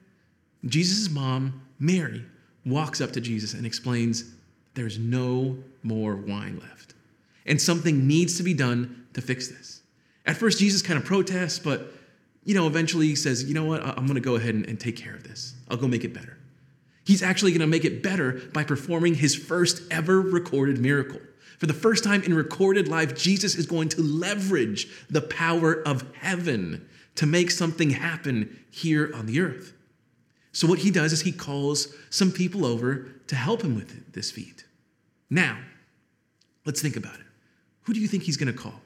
Jesus' 0.67 1.11
mom, 1.11 1.63
Mary, 1.79 2.25
walks 2.67 3.01
up 3.01 3.13
to 3.13 3.21
Jesus 3.21 3.55
and 3.55 3.65
explains 3.65 4.35
there's 4.75 4.99
no 4.99 5.57
more 5.83 6.17
wine 6.17 6.59
left. 6.61 6.95
And 7.47 7.61
something 7.61 8.07
needs 8.07 8.37
to 8.37 8.43
be 8.43 8.53
done 8.53 9.07
to 9.15 9.23
fix 9.23 9.49
this. 9.49 9.78
At 10.29 10.37
first, 10.37 10.59
Jesus 10.59 10.83
kind 10.83 10.99
of 10.99 11.07
protests, 11.07 11.59
but 11.59 11.91
you 12.45 12.55
know, 12.55 12.67
eventually 12.67 13.07
he 13.07 13.17
says, 13.17 13.45
you 13.45 13.55
know 13.55 13.65
what, 13.65 13.83
I'm 13.83 14.07
gonna 14.07 14.21
go 14.21 14.37
ahead 14.37 14.55
and, 14.55 14.67
and 14.67 14.79
take 14.79 14.97
care 14.97 15.15
of 15.15 15.25
this. 15.25 15.55
I'll 15.69 15.79
go 15.79 15.89
make 15.89 16.05
it 16.05 16.13
better. 16.13 16.37
He's 17.05 17.23
actually 17.23 17.53
gonna 17.53 17.67
make 17.67 17.87
it 17.87 18.03
better 18.03 18.43
by 18.53 18.63
performing 18.63 19.15
his 19.15 19.35
first 19.35 19.83
ever 19.91 20.21
recorded 20.21 20.79
miracle. 20.79 21.21
For 21.59 21.67
the 21.67 21.73
first 21.73 22.05
time 22.05 22.23
in 22.23 22.35
recorded 22.35 22.89
life, 22.89 23.17
Jesus 23.17 23.55
is 23.55 23.67
going 23.67 23.89
to 23.91 24.03
leverage 24.03 24.87
the 25.09 25.23
power 25.23 25.83
of 25.87 26.05
heaven 26.15 26.87
to 27.17 27.27
make 27.27 27.51
something 27.51 27.91
happen 27.91 28.65
here 28.71 29.11
on 29.15 29.27
the 29.27 29.41
earth. 29.41 29.73
So, 30.53 30.69
what 30.69 30.81
he 30.81 30.91
does 30.91 31.13
is 31.13 31.23
he 31.23 31.33
calls 31.33 31.95
some 32.11 32.33
people 32.33 32.67
over 32.67 33.09
to 33.29 33.35
help 33.35 33.63
him 33.63 33.75
with 33.75 34.13
this 34.13 34.31
feat. 34.31 34.65
Now, 35.31 35.59
let's 36.65 36.83
think 36.83 36.97
about 36.97 37.15
it. 37.15 37.27
Who 37.83 37.95
do 37.95 38.01
you 38.01 38.09
think 38.09 38.25
he's 38.25 38.37
going 38.37 38.53
to 38.53 38.59
call? 38.59 38.81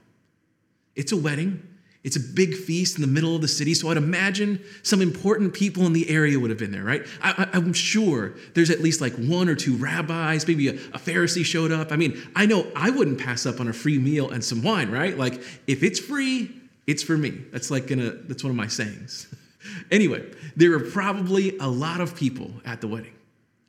It's 0.97 1.13
a 1.13 1.17
wedding. 1.17 1.69
It's 2.05 2.17
a 2.17 2.21
big 2.21 2.57
feast 2.57 2.97
in 2.97 3.03
the 3.03 3.09
middle 3.09 3.37
of 3.37 3.43
the 3.43 3.49
city, 3.49 3.75
so 3.75 3.89
I'd 3.89 3.97
imagine 3.97 4.61
some 4.83 5.01
important 5.01 5.55
people 5.55 5.87
in 5.87 5.93
the 5.93 6.11
area 6.11 6.39
would 6.39 6.51
have 6.51 6.59
been 6.59 6.73
there, 6.73 6.83
right? 6.83 7.07
I, 7.23 7.49
am 7.53 7.73
sure 7.73 8.35
there's 8.55 8.71
at 8.71 8.81
least 8.81 9.01
like 9.01 9.15
one 9.15 9.49
or 9.49 9.55
two 9.55 9.77
rabbis, 9.77 10.49
maybe 10.49 10.67
a, 10.67 10.73
a 10.73 10.99
Pharisee 10.99 11.45
showed 11.45 11.71
up. 11.71 11.93
I 11.93 11.97
mean, 11.97 12.21
I 12.35 12.47
know 12.47 12.67
I 12.75 12.91
wouldn't 12.91 13.21
pass 13.21 13.47
up 13.47 13.61
on 13.61 13.69
a 13.69 13.73
free 13.73 13.99
meal 13.99 14.31
and 14.31 14.45
some 14.45 14.63
wine, 14.63 14.91
right? 14.91 15.17
Like, 15.17 15.35
if 15.69 15.85
it's 15.85 16.01
free, 16.01 16.51
it's 16.89 17.05
for 17.05 17.17
me. 17.17 17.31
That's 17.53 17.71
like 17.71 17.87
gonna, 17.87 18.11
that's 18.11 18.43
one 18.43 18.51
of 18.51 18.57
my 18.57 18.67
sayings. 18.67 19.33
anyway, 19.93 20.29
there 20.57 20.71
were 20.71 20.81
probably 20.81 21.57
a 21.59 21.69
lot 21.69 22.01
of 22.01 22.17
people 22.17 22.51
at 22.65 22.81
the 22.81 22.89
wedding. 22.89 23.15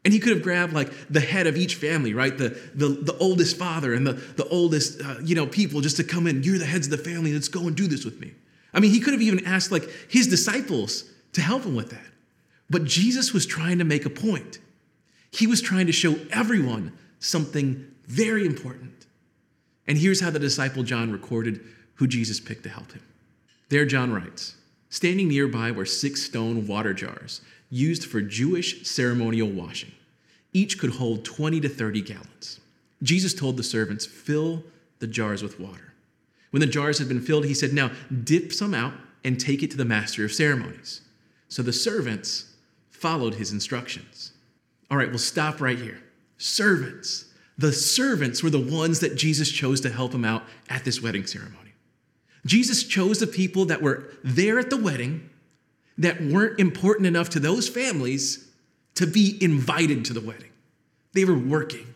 And 0.05 0.13
he 0.13 0.19
could 0.19 0.33
have 0.33 0.43
grabbed 0.43 0.73
like 0.73 0.91
the 1.09 1.21
head 1.21 1.47
of 1.47 1.55
each 1.55 1.75
family, 1.75 2.13
right? 2.13 2.37
The, 2.37 2.49
the, 2.75 2.89
the 2.89 3.17
oldest 3.19 3.57
father 3.57 3.93
and 3.93 4.05
the, 4.05 4.13
the 4.13 4.47
oldest, 4.49 5.01
uh, 5.01 5.15
you 5.23 5.33
know, 5.33 5.47
people 5.47 5.79
just 5.79 5.97
to 5.97 6.03
come 6.03 6.27
in. 6.27 6.43
You're 6.43 6.57
the 6.57 6.65
heads 6.65 6.87
of 6.87 6.91
the 6.91 6.97
family. 6.97 7.31
Let's 7.33 7.47
go 7.47 7.67
and 7.67 7.75
do 7.75 7.87
this 7.87 8.03
with 8.03 8.19
me. 8.19 8.33
I 8.73 8.79
mean, 8.79 8.91
he 8.91 8.99
could 8.99 9.13
have 9.13 9.21
even 9.21 9.45
asked 9.45 9.71
like 9.71 9.89
his 10.09 10.27
disciples 10.27 11.05
to 11.33 11.41
help 11.41 11.63
him 11.63 11.75
with 11.75 11.91
that. 11.91 12.05
But 12.69 12.85
Jesus 12.85 13.33
was 13.33 13.45
trying 13.45 13.77
to 13.77 13.85
make 13.85 14.05
a 14.05 14.09
point. 14.09 14.59
He 15.31 15.47
was 15.47 15.61
trying 15.61 15.87
to 15.87 15.93
show 15.93 16.15
everyone 16.31 16.97
something 17.19 17.87
very 18.05 18.45
important. 18.45 19.05
And 19.87 19.97
here's 19.97 20.21
how 20.21 20.29
the 20.29 20.39
disciple 20.39 20.83
John 20.83 21.11
recorded 21.11 21.61
who 21.95 22.07
Jesus 22.07 22.39
picked 22.39 22.63
to 22.63 22.69
help 22.69 22.91
him. 22.91 23.03
There, 23.69 23.85
John 23.85 24.11
writes 24.11 24.55
Standing 24.89 25.29
nearby 25.29 25.71
were 25.71 25.85
six 25.85 26.23
stone 26.23 26.67
water 26.67 26.93
jars 26.93 27.41
used 27.73 28.05
for 28.05 28.21
Jewish 28.21 28.87
ceremonial 28.87 29.49
washing. 29.49 29.91
Each 30.53 30.77
could 30.77 30.91
hold 30.91 31.25
20 31.25 31.59
to 31.61 31.69
30 31.69 32.01
gallons. 32.03 32.59
Jesus 33.01 33.33
told 33.33 33.57
the 33.57 33.63
servants, 33.63 34.05
Fill 34.05 34.63
the 34.99 35.07
jars 35.07 35.41
with 35.41 35.59
water. 35.59 35.93
When 36.51 36.59
the 36.59 36.67
jars 36.67 36.99
had 36.99 37.07
been 37.07 37.19
filled, 37.19 37.45
he 37.45 37.55
said, 37.55 37.73
Now 37.73 37.89
dip 38.23 38.53
some 38.53 38.75
out 38.75 38.93
and 39.23 39.39
take 39.39 39.63
it 39.63 39.71
to 39.71 39.77
the 39.77 39.85
master 39.85 40.23
of 40.23 40.31
ceremonies. 40.31 41.01
So 41.47 41.63
the 41.63 41.73
servants 41.73 42.53
followed 42.91 43.35
his 43.35 43.51
instructions. 43.51 44.33
All 44.91 44.97
right, 44.97 45.09
we'll 45.09 45.17
stop 45.17 45.59
right 45.59 45.79
here. 45.79 45.99
Servants. 46.37 47.25
The 47.57 47.73
servants 47.73 48.43
were 48.43 48.51
the 48.51 48.59
ones 48.59 48.99
that 48.99 49.15
Jesus 49.15 49.49
chose 49.51 49.81
to 49.81 49.89
help 49.89 50.13
him 50.13 50.25
out 50.25 50.43
at 50.69 50.85
this 50.85 51.01
wedding 51.01 51.25
ceremony. 51.25 51.73
Jesus 52.45 52.83
chose 52.83 53.19
the 53.19 53.27
people 53.27 53.65
that 53.65 53.81
were 53.81 54.11
there 54.23 54.59
at 54.59 54.69
the 54.69 54.77
wedding 54.77 55.29
that 55.97 56.21
weren't 56.21 56.59
important 56.59 57.07
enough 57.07 57.29
to 57.29 57.39
those 57.39 57.69
families 57.69 58.49
to 58.95 59.07
be 59.07 59.37
invited 59.41 60.05
to 60.05 60.13
the 60.13 60.21
wedding. 60.21 60.51
They 61.13 61.25
were 61.25 61.37
working. 61.37 61.93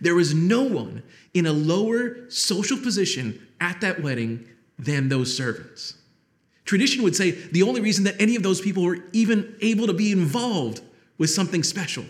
There 0.00 0.14
was 0.14 0.34
no 0.34 0.62
one 0.62 1.02
in 1.32 1.46
a 1.46 1.52
lower 1.52 2.28
social 2.30 2.76
position 2.76 3.46
at 3.60 3.80
that 3.80 4.02
wedding 4.02 4.46
than 4.78 5.08
those 5.08 5.34
servants. 5.34 5.94
Tradition 6.64 7.02
would 7.02 7.16
say 7.16 7.30
the 7.30 7.62
only 7.62 7.80
reason 7.80 8.04
that 8.04 8.20
any 8.20 8.36
of 8.36 8.42
those 8.42 8.60
people 8.60 8.82
were 8.82 8.98
even 9.12 9.54
able 9.60 9.86
to 9.86 9.92
be 9.92 10.12
involved 10.12 10.80
with 11.18 11.30
something 11.30 11.62
special 11.62 12.04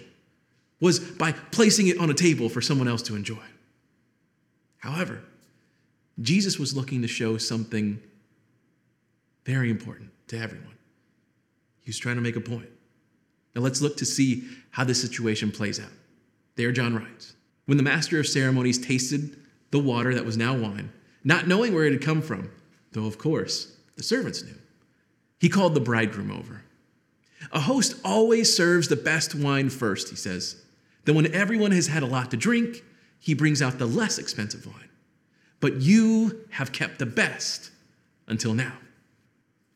was 0.81 0.99
by 0.99 1.33
placing 1.33 1.89
it 1.89 1.99
on 1.99 2.11
a 2.11 2.15
table 2.15 2.49
for 2.49 2.61
someone 2.61 2.89
else 2.89 3.03
to 3.03 3.15
enjoy. 3.15 3.43
However, 4.79 5.21
Jesus 6.21 6.59
was 6.59 6.77
looking 6.77 7.03
to 7.03 7.09
show 7.09 7.39
something 7.39 8.01
very 9.45 9.71
important 9.71 10.11
to 10.29 10.39
everyone. 10.39 10.75
He 11.83 11.89
was 11.89 11.99
trying 11.99 12.17
to 12.17 12.23
make 12.23 12.37
a 12.37 12.41
point. 12.41 12.69
Now 13.55 13.63
let's 13.63 13.83
look 13.83 13.97
to 13.99 14.07
see 14.07 14.45
how 14.71 14.85
this 14.85 15.01
situation 15.01 15.51
plays 15.51 15.79
out. 15.79 15.91
There, 16.57 16.73
John 16.73 16.95
writes 16.95 17.35
When 17.67 17.77
the 17.77 17.83
master 17.83 18.19
of 18.21 18.27
ceremonies 18.27 18.79
tasted 18.79 19.37
the 19.71 19.79
water 19.79 20.15
that 20.15 20.25
was 20.25 20.37
now 20.37 20.57
wine, 20.57 20.93
not 21.25 21.47
knowing 21.47 21.75
where 21.75 21.85
it 21.85 21.93
had 21.93 22.03
come 22.03 22.23
from, 22.23 22.51
though 22.93 23.07
of 23.07 23.19
course 23.19 23.77
the 23.97 24.03
servants 24.03 24.43
knew, 24.43 24.59
he 25.39 25.49
called 25.49 25.75
the 25.75 25.81
bridegroom 25.81 26.31
over. 26.31 26.63
A 27.51 27.61
host 27.61 27.97
always 28.05 28.55
serves 28.55 28.89
the 28.89 28.97
best 28.97 29.35
wine 29.35 29.69
first, 29.69 30.11
he 30.11 30.17
says. 30.17 30.57
Then, 31.05 31.17
when 31.17 31.35
everyone 31.35 31.73
has 31.73 31.89
had 31.89 32.05
a 32.05 32.07
lot 32.07 32.31
to 32.31 32.37
drink, 32.37 32.85
he 33.19 33.35
brings 33.35 33.61
out 33.61 33.79
the 33.79 33.87
less 33.87 34.19
expensive 34.19 34.67
wine 34.67 34.89
but 35.63 35.81
you 35.81 36.41
have 36.51 36.73
kept 36.73 36.99
the 36.99 37.07
best 37.07 37.71
until 38.27 38.53
now. 38.53 38.75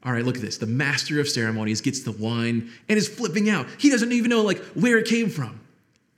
All 0.04 0.12
right, 0.12 0.24
look 0.24 0.36
at 0.36 0.42
this. 0.42 0.58
The 0.58 0.66
master 0.66 1.20
of 1.20 1.28
ceremonies 1.28 1.80
gets 1.80 2.00
the 2.00 2.12
wine 2.12 2.70
and 2.88 2.96
is 2.96 3.08
flipping 3.08 3.50
out. 3.50 3.66
He 3.78 3.90
doesn't 3.90 4.12
even 4.12 4.30
know 4.30 4.42
like 4.42 4.58
where 4.74 4.98
it 4.98 5.06
came 5.06 5.28
from. 5.28 5.60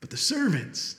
But 0.00 0.10
the 0.10 0.16
servants, 0.16 0.96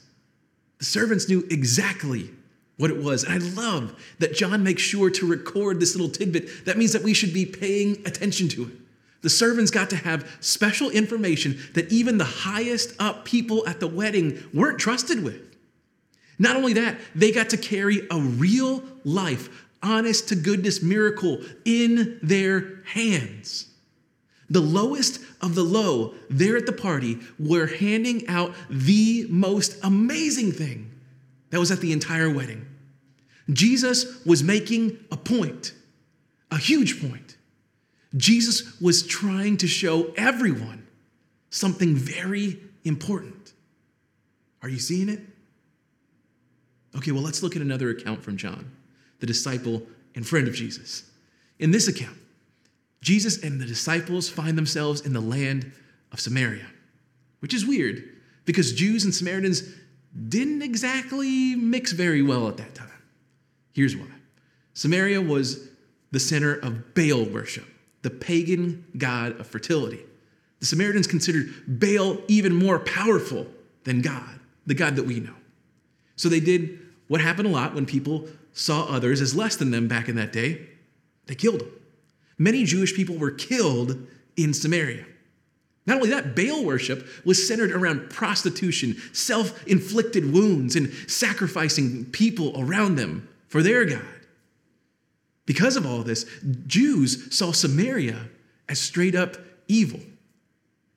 the 0.80 0.86
servants 0.86 1.30
knew 1.30 1.46
exactly 1.50 2.32
what 2.78 2.90
it 2.90 2.98
was. 2.98 3.24
And 3.24 3.34
I 3.34 3.38
love 3.38 3.94
that 4.20 4.34
John 4.34 4.64
makes 4.64 4.82
sure 4.82 5.10
to 5.10 5.28
record 5.28 5.80
this 5.80 5.96
little 5.96 6.10
tidbit. 6.10 6.66
That 6.66 6.78
means 6.78 6.94
that 6.94 7.04
we 7.04 7.14
should 7.14 7.34
be 7.34 7.46
paying 7.46 8.02
attention 8.06 8.48
to 8.50 8.64
it. 8.64 8.72
The 9.22 9.30
servants 9.30 9.70
got 9.70 9.90
to 9.90 9.98
have 9.98 10.38
special 10.40 10.90
information 10.90 11.60
that 11.74 11.92
even 11.92 12.18
the 12.18 12.24
highest 12.24 12.96
up 13.00 13.26
people 13.26 13.68
at 13.68 13.82
the 13.82 13.88
wedding 13.88 14.42
weren't 14.54 14.80
trusted 14.80 15.24
with. 15.24 15.42
Not 16.40 16.56
only 16.56 16.72
that, 16.74 16.98
they 17.14 17.34
got 17.34 17.50
to 17.50 17.58
carry 17.58 18.08
a 18.10 18.18
real 18.18 18.82
life, 19.04 19.68
honest 19.82 20.30
to 20.30 20.36
goodness 20.36 20.82
miracle 20.82 21.40
in 21.66 22.20
their 22.22 22.82
hands. 22.86 23.68
The 24.50 24.60
lowest 24.60 25.22
of 25.42 25.56
the 25.56 25.64
low 25.64 26.16
there 26.30 26.58
at 26.58 26.66
the 26.66 26.74
party 26.74 27.20
were 27.38 27.68
handing 27.68 28.28
out 28.28 28.54
the 28.70 29.28
most 29.30 29.78
amazing 29.84 30.52
thing 30.52 30.92
that 31.52 31.60
was 31.60 31.72
at 31.72 31.82
the 31.82 31.92
entire 31.92 32.30
wedding. 32.30 32.66
Jesus 33.52 34.24
was 34.26 34.44
making 34.44 34.98
a 35.12 35.18
point, 35.18 35.74
a 36.52 36.58
huge 36.58 37.02
point. 37.02 37.38
Jesus 38.16 38.80
was 38.82 39.06
trying 39.06 39.58
to 39.58 39.68
show 39.68 40.14
everyone 40.18 40.88
something 41.50 41.96
very 41.96 42.60
important. 42.84 43.54
Are 44.62 44.70
you 44.70 44.80
seeing 44.80 45.10
it? 45.10 45.22
Okay, 46.96 47.12
well, 47.12 47.22
let's 47.22 47.44
look 47.44 47.56
at 47.56 47.62
another 47.62 47.90
account 47.90 48.24
from 48.24 48.36
John, 48.36 48.72
the 49.20 49.28
disciple 49.28 49.84
and 50.16 50.28
friend 50.28 50.48
of 50.48 50.54
Jesus. 50.54 51.10
In 51.60 51.72
this 51.72 51.88
account, 51.88 52.18
Jesus 53.02 53.42
and 53.44 53.60
the 53.60 53.66
disciples 53.66 54.30
find 54.30 54.58
themselves 54.58 55.02
in 55.02 55.14
the 55.14 55.22
land 55.22 55.72
of 56.12 56.20
Samaria, 56.20 56.68
which 57.40 57.54
is 57.54 57.66
weird 57.66 58.04
because 58.46 58.74
Jews 58.74 59.04
and 59.04 59.14
Samaritans 59.14 59.64
didn't 60.28 60.62
exactly 60.62 61.56
mix 61.56 61.92
very 61.92 62.22
well 62.22 62.48
at 62.48 62.58
that 62.58 62.76
time. 62.76 62.88
Here's 63.74 63.96
why 63.96 64.08
Samaria 64.74 65.22
was 65.22 65.68
the 66.12 66.20
center 66.20 66.56
of 66.56 66.96
Baal 66.96 67.26
worship, 67.26 67.66
the 68.02 68.10
pagan 68.10 68.86
god 68.98 69.40
of 69.40 69.48
fertility. 69.48 70.00
The 70.60 70.66
Samaritans 70.66 71.08
considered 71.08 71.54
Baal 71.68 72.18
even 72.28 72.54
more 72.54 72.80
powerful 72.80 73.48
than 73.84 74.02
God, 74.02 74.40
the 74.66 74.74
God 74.74 74.96
that 74.98 75.04
we 75.04 75.20
know. 75.20 75.36
So 76.16 76.28
they 76.28 76.40
did 76.40 76.80
what 77.08 77.22
happened 77.22 77.48
a 77.48 77.52
lot 77.52 77.74
when 77.74 77.86
people 77.86 78.28
saw 78.54 78.86
others 78.86 79.22
as 79.22 79.36
less 79.36 79.56
than 79.56 79.72
them 79.72 79.88
back 79.88 80.10
in 80.10 80.16
that 80.16 80.34
day 80.34 80.68
they 81.30 81.36
killed 81.36 81.60
them. 81.60 81.72
Many 82.40 82.64
Jewish 82.64 82.96
people 82.96 83.16
were 83.16 83.30
killed 83.30 84.08
in 84.36 84.52
Samaria. 84.52 85.06
Not 85.86 85.98
only 85.98 86.10
that, 86.10 86.36
Baal 86.36 86.66
worship 86.66 87.08
was 87.24 87.48
centered 87.48 87.72
around 87.72 88.10
prostitution, 88.10 88.98
self 89.14 89.66
inflicted 89.68 90.34
wounds, 90.34 90.76
and 90.76 90.92
sacrificing 91.08 92.06
people 92.06 92.60
around 92.60 92.96
them 92.96 93.30
for 93.48 93.62
their 93.62 93.86
God. 93.86 94.02
Because 95.46 95.76
of 95.76 95.86
all 95.86 96.02
this, 96.02 96.26
Jews 96.66 97.36
saw 97.36 97.52
Samaria 97.52 98.28
as 98.68 98.80
straight 98.80 99.14
up 99.14 99.38
evil. 99.68 100.00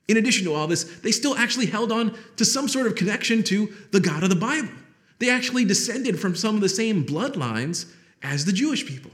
In 0.09 0.17
addition 0.17 0.47
to 0.47 0.55
all 0.55 0.67
this, 0.67 0.85
they 1.01 1.13
still 1.13 1.37
actually 1.37 1.67
held 1.67 1.93
on 1.93 2.17
to 2.37 2.47
some 2.47 2.69
sort 2.69 2.87
of 2.87 2.95
connection 2.95 3.43
to 3.45 3.71
the 3.91 4.01
God 4.01 4.23
of 4.23 4.31
the 4.31 4.37
Bible. 4.37 4.73
They 5.23 5.31
actually 5.31 5.65
descended 5.65 6.19
from 6.19 6.35
some 6.35 6.57
of 6.57 6.63
the 6.63 6.69
same 6.69 7.07
bloodlines 7.07 7.87
as 8.25 8.45
the 8.45 8.53
Jewish 8.53 8.85
people. 8.85 9.13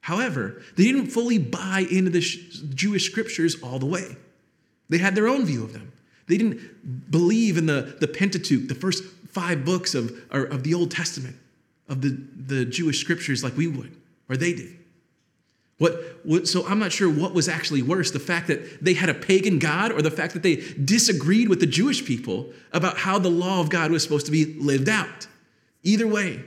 However, 0.00 0.60
they 0.74 0.82
didn't 0.82 1.06
fully 1.06 1.38
buy 1.38 1.86
into 1.88 2.10
the 2.10 2.18
Jewish 2.18 3.08
scriptures 3.12 3.54
all 3.62 3.78
the 3.78 3.86
way. 3.86 4.16
They 4.88 4.98
had 4.98 5.14
their 5.14 5.28
own 5.28 5.44
view 5.44 5.62
of 5.62 5.72
them. 5.72 5.92
They 6.26 6.36
didn't 6.36 7.12
believe 7.12 7.56
in 7.56 7.66
the, 7.66 7.96
the 8.00 8.08
Pentateuch, 8.08 8.66
the 8.66 8.74
first 8.74 9.04
five 9.28 9.64
books 9.64 9.94
of, 9.94 10.12
of 10.32 10.64
the 10.64 10.74
Old 10.74 10.90
Testament, 10.90 11.36
of 11.88 12.00
the, 12.00 12.20
the 12.34 12.64
Jewish 12.64 13.00
scriptures 13.00 13.44
like 13.44 13.56
we 13.56 13.68
would, 13.68 13.94
or 14.28 14.36
they 14.36 14.52
did. 14.52 14.76
What, 15.78 16.20
what, 16.22 16.46
so 16.46 16.64
I'm 16.66 16.78
not 16.78 16.92
sure 16.92 17.10
what 17.10 17.34
was 17.34 17.48
actually 17.48 17.82
worse 17.82 18.12
the 18.12 18.20
fact 18.20 18.46
that 18.46 18.84
they 18.84 18.94
had 18.94 19.08
a 19.08 19.14
pagan 19.14 19.58
God 19.58 19.90
or 19.90 20.02
the 20.02 20.10
fact 20.10 20.32
that 20.34 20.42
they 20.42 20.56
disagreed 20.56 21.48
with 21.48 21.60
the 21.60 21.66
Jewish 21.66 22.04
people 22.04 22.52
about 22.72 22.98
how 22.98 23.18
the 23.18 23.30
law 23.30 23.60
of 23.60 23.70
God 23.70 23.90
was 23.90 24.02
supposed 24.02 24.26
to 24.26 24.32
be 24.32 24.54
lived 24.54 24.88
out. 24.88 25.26
Either 25.82 26.06
way, 26.06 26.42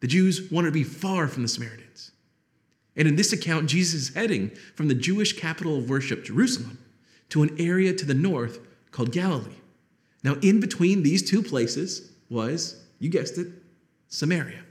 the 0.00 0.06
Jews 0.06 0.50
wanted 0.50 0.68
to 0.68 0.72
be 0.72 0.84
far 0.84 1.26
from 1.26 1.42
the 1.42 1.48
Samaritans. 1.48 2.12
And 2.96 3.08
in 3.08 3.16
this 3.16 3.32
account, 3.32 3.68
Jesus 3.68 4.08
is 4.08 4.14
heading 4.14 4.50
from 4.74 4.88
the 4.88 4.94
Jewish 4.94 5.38
capital 5.38 5.78
of 5.78 5.88
worship, 5.88 6.24
Jerusalem, 6.24 6.78
to 7.30 7.42
an 7.42 7.56
area 7.58 7.92
to 7.94 8.04
the 8.04 8.14
north 8.14 8.60
called 8.90 9.10
Galilee. 9.10 9.56
Now, 10.22 10.34
in 10.34 10.60
between 10.60 11.02
these 11.02 11.28
two 11.28 11.42
places 11.42 12.12
was, 12.28 12.82
you 12.98 13.08
guessed 13.08 13.38
it, 13.38 13.48
Samaria. 14.08 14.62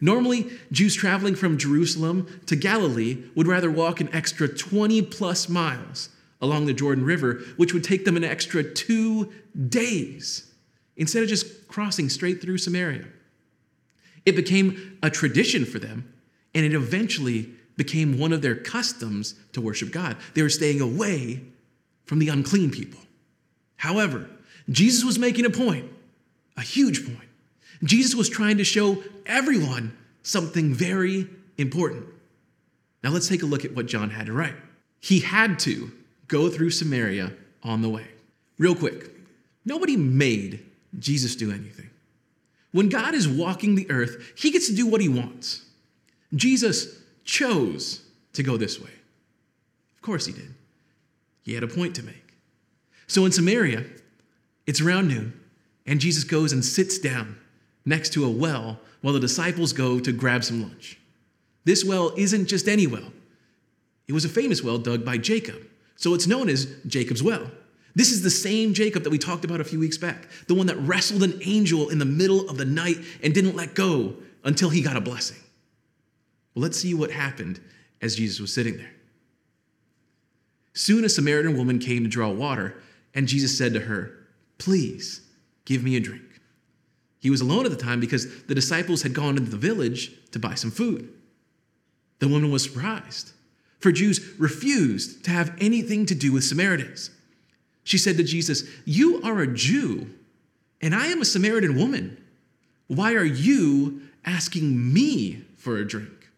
Normally, 0.00 0.50
Jews 0.70 0.94
traveling 0.94 1.34
from 1.34 1.58
Jerusalem 1.58 2.40
to 2.46 2.54
Galilee 2.54 3.24
would 3.34 3.48
rather 3.48 3.70
walk 3.70 4.00
an 4.00 4.08
extra 4.12 4.48
20 4.48 5.02
plus 5.02 5.48
miles 5.48 6.10
along 6.40 6.66
the 6.66 6.74
Jordan 6.74 7.04
River, 7.04 7.40
which 7.56 7.74
would 7.74 7.82
take 7.82 8.04
them 8.04 8.16
an 8.16 8.22
extra 8.22 8.62
two 8.62 9.32
days, 9.68 10.52
instead 10.96 11.22
of 11.22 11.28
just 11.28 11.66
crossing 11.66 12.08
straight 12.08 12.40
through 12.40 12.58
Samaria. 12.58 13.06
It 14.24 14.36
became 14.36 14.98
a 15.02 15.10
tradition 15.10 15.64
for 15.64 15.78
them, 15.78 16.12
and 16.54 16.64
it 16.64 16.74
eventually 16.74 17.50
became 17.76 18.18
one 18.18 18.32
of 18.32 18.42
their 18.42 18.56
customs 18.56 19.34
to 19.52 19.60
worship 19.60 19.90
God. 19.90 20.16
They 20.34 20.42
were 20.42 20.48
staying 20.48 20.80
away 20.80 21.42
from 22.04 22.18
the 22.18 22.28
unclean 22.28 22.70
people. 22.70 23.00
However, 23.76 24.28
Jesus 24.68 25.04
was 25.04 25.18
making 25.18 25.46
a 25.46 25.50
point, 25.50 25.90
a 26.56 26.62
huge 26.62 27.04
point. 27.04 27.27
Jesus 27.82 28.14
was 28.14 28.28
trying 28.28 28.58
to 28.58 28.64
show 28.64 29.02
everyone 29.26 29.96
something 30.22 30.74
very 30.74 31.28
important. 31.56 32.06
Now 33.02 33.10
let's 33.10 33.28
take 33.28 33.42
a 33.42 33.46
look 33.46 33.64
at 33.64 33.74
what 33.74 33.86
John 33.86 34.10
had 34.10 34.26
to 34.26 34.32
write. 34.32 34.56
He 35.00 35.20
had 35.20 35.58
to 35.60 35.92
go 36.26 36.50
through 36.50 36.70
Samaria 36.70 37.32
on 37.62 37.82
the 37.82 37.88
way. 37.88 38.06
Real 38.58 38.74
quick, 38.74 39.10
nobody 39.64 39.96
made 39.96 40.64
Jesus 40.98 41.36
do 41.36 41.52
anything. 41.52 41.90
When 42.72 42.88
God 42.88 43.14
is 43.14 43.28
walking 43.28 43.74
the 43.74 43.90
earth, 43.90 44.32
he 44.36 44.50
gets 44.50 44.66
to 44.68 44.74
do 44.74 44.86
what 44.86 45.00
he 45.00 45.08
wants. 45.08 45.64
Jesus 46.34 47.00
chose 47.24 48.02
to 48.32 48.42
go 48.42 48.56
this 48.56 48.80
way. 48.80 48.90
Of 49.96 50.02
course 50.02 50.26
he 50.26 50.32
did. 50.32 50.54
He 51.42 51.54
had 51.54 51.62
a 51.62 51.68
point 51.68 51.94
to 51.96 52.02
make. 52.02 52.34
So 53.06 53.24
in 53.24 53.32
Samaria, 53.32 53.84
it's 54.66 54.82
around 54.82 55.08
noon, 55.08 55.32
and 55.86 55.98
Jesus 55.98 56.24
goes 56.24 56.52
and 56.52 56.62
sits 56.62 56.98
down 56.98 57.38
next 57.88 58.12
to 58.12 58.24
a 58.24 58.30
well 58.30 58.78
while 59.00 59.14
the 59.14 59.20
disciples 59.20 59.72
go 59.72 59.98
to 59.98 60.12
grab 60.12 60.44
some 60.44 60.62
lunch. 60.62 60.98
This 61.64 61.84
well 61.84 62.12
isn't 62.16 62.46
just 62.46 62.68
any 62.68 62.86
well, 62.86 63.12
it 64.06 64.12
was 64.12 64.24
a 64.24 64.28
famous 64.28 64.62
well 64.62 64.78
dug 64.78 65.04
by 65.04 65.18
Jacob. 65.18 65.66
So 65.96 66.14
it's 66.14 66.26
known 66.26 66.48
as 66.48 66.66
Jacob's 66.86 67.22
well. 67.22 67.50
This 67.94 68.12
is 68.12 68.22
the 68.22 68.30
same 68.30 68.74
Jacob 68.74 69.02
that 69.02 69.10
we 69.10 69.18
talked 69.18 69.44
about 69.44 69.60
a 69.60 69.64
few 69.64 69.80
weeks 69.80 69.98
back, 69.98 70.28
the 70.46 70.54
one 70.54 70.68
that 70.68 70.76
wrestled 70.76 71.24
an 71.24 71.40
angel 71.44 71.88
in 71.88 71.98
the 71.98 72.04
middle 72.04 72.48
of 72.48 72.56
the 72.56 72.64
night 72.64 72.98
and 73.22 73.34
didn't 73.34 73.56
let 73.56 73.74
go 73.74 74.14
until 74.44 74.70
he 74.70 74.82
got 74.82 74.96
a 74.96 75.00
blessing. 75.00 75.38
Well, 76.54 76.62
let's 76.62 76.78
see 76.78 76.94
what 76.94 77.10
happened 77.10 77.60
as 78.00 78.14
Jesus 78.14 78.38
was 78.38 78.52
sitting 78.52 78.76
there. 78.76 78.92
Soon 80.74 81.04
a 81.04 81.08
Samaritan 81.08 81.56
woman 81.56 81.80
came 81.80 82.04
to 82.04 82.08
draw 82.08 82.30
water, 82.30 82.80
and 83.14 83.26
Jesus 83.26 83.58
said 83.58 83.74
to 83.74 83.80
her, 83.80 84.14
Please 84.58 85.22
give 85.64 85.82
me 85.82 85.96
a 85.96 86.00
drink. 86.00 86.22
He 87.20 87.30
was 87.30 87.40
alone 87.40 87.64
at 87.64 87.70
the 87.70 87.76
time 87.76 88.00
because 88.00 88.44
the 88.44 88.54
disciples 88.54 89.02
had 89.02 89.14
gone 89.14 89.36
into 89.36 89.50
the 89.50 89.56
village 89.56 90.12
to 90.30 90.38
buy 90.38 90.54
some 90.54 90.70
food. 90.70 91.12
The 92.20 92.28
woman 92.28 92.50
was 92.50 92.62
surprised, 92.64 93.32
for 93.78 93.92
Jews 93.92 94.34
refused 94.38 95.24
to 95.24 95.30
have 95.30 95.56
anything 95.60 96.06
to 96.06 96.14
do 96.14 96.32
with 96.32 96.44
Samaritans. 96.44 97.10
She 97.84 97.98
said 97.98 98.16
to 98.16 98.24
Jesus, 98.24 98.64
You 98.84 99.20
are 99.22 99.40
a 99.40 99.46
Jew, 99.46 100.10
and 100.80 100.94
I 100.94 101.06
am 101.06 101.20
a 101.20 101.24
Samaritan 101.24 101.76
woman. 101.76 102.22
Why 102.86 103.14
are 103.14 103.24
you 103.24 104.02
asking 104.24 104.92
me 104.92 105.44
for 105.56 105.76
a 105.76 105.86
drink? 105.86 106.30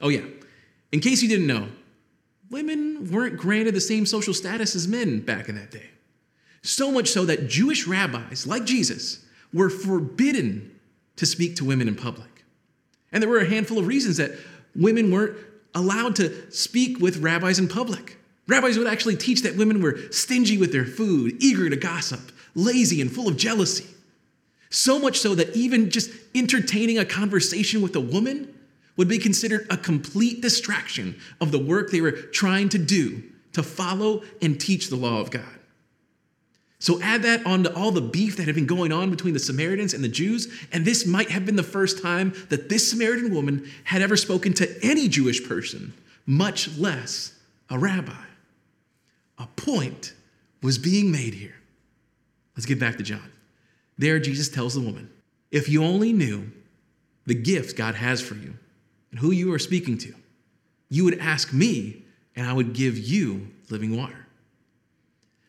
Oh, 0.00 0.08
yeah, 0.08 0.24
in 0.92 1.00
case 1.00 1.22
you 1.22 1.28
didn't 1.28 1.46
know, 1.46 1.68
women 2.50 3.10
weren't 3.10 3.36
granted 3.36 3.74
the 3.74 3.80
same 3.80 4.06
social 4.06 4.34
status 4.34 4.74
as 4.74 4.88
men 4.88 5.20
back 5.20 5.48
in 5.48 5.56
that 5.56 5.70
day. 5.70 5.90
So 6.62 6.90
much 6.90 7.08
so 7.08 7.24
that 7.26 7.48
Jewish 7.48 7.86
rabbis, 7.86 8.46
like 8.46 8.64
Jesus, 8.64 9.24
were 9.52 9.70
forbidden 9.70 10.78
to 11.16 11.26
speak 11.26 11.56
to 11.56 11.64
women 11.64 11.88
in 11.88 11.94
public. 11.94 12.44
And 13.12 13.22
there 13.22 13.30
were 13.30 13.40
a 13.40 13.48
handful 13.48 13.78
of 13.78 13.86
reasons 13.86 14.18
that 14.18 14.32
women 14.74 15.10
weren't 15.10 15.36
allowed 15.74 16.16
to 16.16 16.50
speak 16.50 16.98
with 16.98 17.18
rabbis 17.18 17.58
in 17.58 17.68
public. 17.68 18.18
Rabbis 18.46 18.78
would 18.78 18.86
actually 18.86 19.16
teach 19.16 19.42
that 19.42 19.56
women 19.56 19.82
were 19.82 19.98
stingy 20.10 20.56
with 20.56 20.72
their 20.72 20.84
food, 20.84 21.36
eager 21.40 21.68
to 21.68 21.76
gossip, 21.76 22.32
lazy, 22.54 23.00
and 23.00 23.12
full 23.12 23.28
of 23.28 23.36
jealousy. 23.36 23.86
So 24.70 24.98
much 24.98 25.18
so 25.18 25.34
that 25.34 25.54
even 25.56 25.90
just 25.90 26.10
entertaining 26.34 26.98
a 26.98 27.04
conversation 27.04 27.82
with 27.82 27.96
a 27.96 28.00
woman 28.00 28.54
would 28.96 29.08
be 29.08 29.18
considered 29.18 29.66
a 29.70 29.76
complete 29.76 30.42
distraction 30.42 31.18
of 31.40 31.52
the 31.52 31.58
work 31.58 31.90
they 31.90 32.00
were 32.00 32.12
trying 32.12 32.68
to 32.70 32.78
do 32.78 33.22
to 33.52 33.62
follow 33.62 34.22
and 34.42 34.60
teach 34.60 34.88
the 34.88 34.96
law 34.96 35.20
of 35.20 35.30
God. 35.30 35.57
So 36.80 37.02
add 37.02 37.22
that 37.22 37.44
onto 37.44 37.70
all 37.70 37.90
the 37.90 38.00
beef 38.00 38.36
that 38.36 38.46
had 38.46 38.54
been 38.54 38.66
going 38.66 38.92
on 38.92 39.10
between 39.10 39.34
the 39.34 39.40
Samaritans 39.40 39.94
and 39.94 40.04
the 40.04 40.08
Jews, 40.08 40.46
and 40.72 40.84
this 40.84 41.06
might 41.06 41.30
have 41.30 41.44
been 41.44 41.56
the 41.56 41.62
first 41.62 42.00
time 42.00 42.32
that 42.50 42.68
this 42.68 42.88
Samaritan 42.88 43.34
woman 43.34 43.68
had 43.84 44.00
ever 44.00 44.16
spoken 44.16 44.52
to 44.54 44.84
any 44.84 45.08
Jewish 45.08 45.46
person, 45.46 45.92
much 46.24 46.76
less 46.78 47.34
a 47.68 47.78
rabbi. 47.78 48.12
A 49.38 49.46
point 49.56 50.14
was 50.62 50.78
being 50.78 51.10
made 51.10 51.34
here. 51.34 51.54
Let's 52.56 52.66
get 52.66 52.78
back 52.80 52.96
to 52.98 53.02
John. 53.02 53.30
There, 53.98 54.20
Jesus 54.20 54.48
tells 54.48 54.74
the 54.74 54.80
woman, 54.80 55.10
If 55.50 55.68
you 55.68 55.82
only 55.82 56.12
knew 56.12 56.50
the 57.26 57.34
gift 57.34 57.76
God 57.76 57.96
has 57.96 58.20
for 58.20 58.34
you, 58.34 58.54
and 59.10 59.18
who 59.18 59.32
you 59.32 59.52
are 59.52 59.58
speaking 59.58 59.98
to, 59.98 60.14
you 60.88 61.04
would 61.04 61.18
ask 61.18 61.52
me, 61.52 62.04
and 62.36 62.46
I 62.46 62.52
would 62.52 62.72
give 62.72 62.96
you 62.96 63.48
living 63.68 63.96
water. 63.96 64.27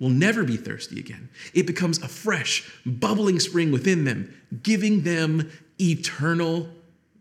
will 0.00 0.10
never 0.10 0.44
be 0.44 0.56
thirsty 0.56 0.98
again. 0.98 1.28
It 1.52 1.66
becomes 1.66 2.02
a 2.02 2.08
fresh, 2.08 2.68
bubbling 2.84 3.40
spring 3.40 3.72
within 3.72 4.04
them, 4.04 4.34
giving 4.62 5.02
them 5.02 5.50
eternal 5.80 6.68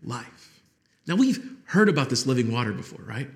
life. 0.04 0.62
Now, 1.08 1.16
we've 1.16 1.58
heard 1.66 1.90
about 1.90 2.10
this 2.10 2.26
living 2.26 2.52
water 2.52 2.72
before, 2.72 3.04
right? 3.04 3.30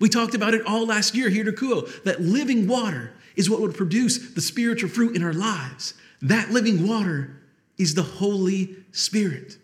We 0.00 0.08
talked 0.08 0.34
about 0.34 0.54
it 0.54 0.66
all 0.66 0.86
last 0.86 1.14
year 1.14 1.28
here 1.28 1.48
at 1.48 1.54
Akuo, 1.54 2.02
that 2.04 2.20
living 2.20 2.66
water 2.66 3.12
is 3.36 3.48
what 3.48 3.60
would 3.60 3.74
produce 3.74 4.32
the 4.32 4.40
spiritual 4.40 4.90
fruit 4.90 5.16
in 5.16 5.22
our 5.22 5.32
lives. 5.32 5.94
That 6.22 6.50
living 6.50 6.86
water 6.86 7.40
is 7.78 7.94
the 7.94 8.02
Holy 8.02 8.76
Spirit. 8.92 9.56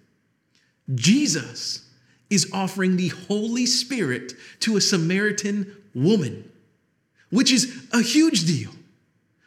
Jesus 0.94 1.86
is 2.28 2.50
offering 2.52 2.96
the 2.96 3.08
Holy 3.08 3.66
Spirit 3.66 4.32
to 4.60 4.76
a 4.76 4.80
Samaritan 4.80 5.76
woman, 5.94 6.50
which 7.30 7.52
is 7.52 7.86
a 7.92 8.02
huge 8.02 8.46
deal. 8.46 8.70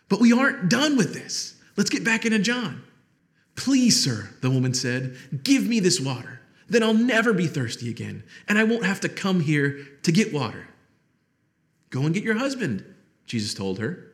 But 0.10 0.20
we 0.20 0.34
aren't 0.34 0.70
done 0.70 0.98
with 0.98 1.14
this. 1.14 1.56
Let's 1.76 1.90
get 1.90 2.04
back 2.04 2.26
into 2.26 2.40
John. 2.40 2.84
Please, 3.56 4.04
sir, 4.04 4.30
the 4.42 4.50
woman 4.50 4.74
said, 4.74 5.16
give 5.44 5.68
me 5.68 5.80
this 5.80 6.00
water. 6.00 6.42
Then 6.70 6.84
I'll 6.84 6.94
never 6.94 7.34
be 7.34 7.48
thirsty 7.48 7.90
again, 7.90 8.24
and 8.48 8.58
I 8.58 8.64
won't 8.64 8.86
have 8.86 9.02
to 9.02 9.10
come 9.10 9.42
here 9.42 9.86
to 10.04 10.12
get 10.12 10.34
water. 10.34 10.68
Go 11.90 12.02
and 12.02 12.14
get 12.14 12.24
your 12.24 12.38
husband, 12.38 12.84
Jesus 13.26 13.54
told 13.54 13.80
her. 13.80 14.12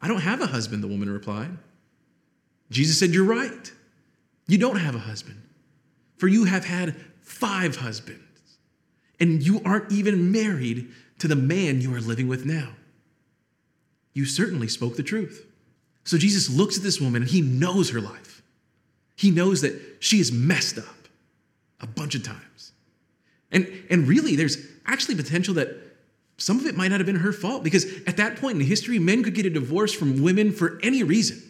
I 0.00 0.08
don't 0.08 0.20
have 0.20 0.40
a 0.40 0.46
husband, 0.46 0.82
the 0.82 0.88
woman 0.88 1.10
replied. 1.10 1.56
Jesus 2.70 2.98
said, 2.98 3.10
You're 3.10 3.24
right. 3.24 3.72
You 4.46 4.58
don't 4.58 4.76
have 4.76 4.94
a 4.94 5.00
husband, 5.00 5.40
for 6.16 6.28
you 6.28 6.44
have 6.44 6.64
had 6.64 6.96
five 7.20 7.76
husbands, 7.76 8.22
and 9.18 9.42
you 9.42 9.60
aren't 9.64 9.90
even 9.92 10.32
married 10.32 10.88
to 11.18 11.28
the 11.28 11.36
man 11.36 11.80
you 11.80 11.94
are 11.94 12.00
living 12.00 12.28
with 12.28 12.44
now. 12.44 12.70
You 14.14 14.24
certainly 14.24 14.68
spoke 14.68 14.96
the 14.96 15.02
truth. 15.02 15.46
So 16.04 16.18
Jesus 16.18 16.50
looks 16.50 16.76
at 16.76 16.82
this 16.82 17.00
woman 17.00 17.22
and 17.22 17.30
he 17.30 17.40
knows 17.40 17.90
her 17.90 18.00
life. 18.00 18.42
He 19.16 19.30
knows 19.30 19.60
that 19.60 19.80
she 20.00 20.20
is 20.20 20.32
messed 20.32 20.78
up 20.78 21.08
a 21.80 21.86
bunch 21.86 22.14
of 22.14 22.22
times. 22.22 22.72
And, 23.50 23.70
and 23.90 24.08
really, 24.08 24.34
there's 24.36 24.56
actually 24.86 25.14
potential 25.14 25.54
that 25.54 25.76
some 26.38 26.58
of 26.58 26.66
it 26.66 26.76
might 26.76 26.88
not 26.88 26.98
have 26.98 27.06
been 27.06 27.16
her 27.16 27.32
fault 27.32 27.62
because 27.62 27.86
at 28.06 28.16
that 28.16 28.36
point 28.36 28.60
in 28.60 28.66
history, 28.66 28.98
men 28.98 29.22
could 29.22 29.34
get 29.34 29.46
a 29.46 29.50
divorce 29.50 29.92
from 29.92 30.22
women 30.22 30.50
for 30.52 30.80
any 30.82 31.02
reason. 31.02 31.40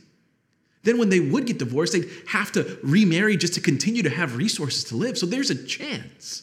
Then, 0.83 0.98
when 0.98 1.11
they 1.11 1.20
would 1.20 1.46
get 1.46 1.59
divorced, 1.59 1.92
they'd 1.92 2.11
have 2.27 2.51
to 2.53 2.79
remarry 2.83 3.37
just 3.37 3.55
to 3.55 3.61
continue 3.61 4.03
to 4.03 4.11
have 4.11 4.37
resources 4.37 4.83
to 4.85 4.96
live. 4.96 5.16
So, 5.16 5.27
there's 5.27 5.51
a 5.51 5.64
chance 5.64 6.42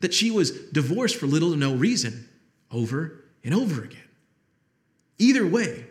that 0.00 0.12
she 0.12 0.30
was 0.30 0.50
divorced 0.50 1.16
for 1.16 1.26
little 1.26 1.50
to 1.52 1.56
no 1.56 1.74
reason 1.74 2.28
over 2.70 3.24
and 3.42 3.54
over 3.54 3.82
again. 3.82 4.03
Either 5.18 5.46
way, 5.46 5.86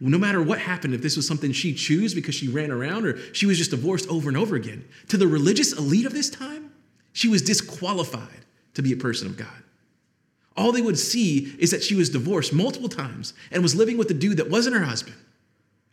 no 0.00 0.18
matter 0.18 0.42
what 0.42 0.58
happened, 0.58 0.94
if 0.94 1.02
this 1.02 1.16
was 1.16 1.26
something 1.26 1.52
she 1.52 1.74
chose 1.74 2.14
because 2.14 2.34
she 2.34 2.48
ran 2.48 2.70
around 2.70 3.04
or 3.04 3.18
she 3.34 3.46
was 3.46 3.58
just 3.58 3.70
divorced 3.70 4.08
over 4.08 4.28
and 4.28 4.36
over 4.36 4.56
again, 4.56 4.84
to 5.08 5.18
the 5.18 5.26
religious 5.26 5.76
elite 5.76 6.06
of 6.06 6.12
this 6.12 6.30
time, 6.30 6.72
she 7.12 7.28
was 7.28 7.42
disqualified 7.42 8.46
to 8.74 8.82
be 8.82 8.92
a 8.92 8.96
person 8.96 9.26
of 9.26 9.36
God. 9.36 9.62
All 10.56 10.72
they 10.72 10.80
would 10.82 10.98
see 10.98 11.54
is 11.58 11.70
that 11.70 11.82
she 11.82 11.94
was 11.94 12.10
divorced 12.10 12.52
multiple 12.52 12.88
times 12.88 13.34
and 13.50 13.62
was 13.62 13.74
living 13.74 13.98
with 13.98 14.10
a 14.10 14.14
dude 14.14 14.38
that 14.38 14.50
wasn't 14.50 14.76
her 14.76 14.84
husband. 14.84 15.16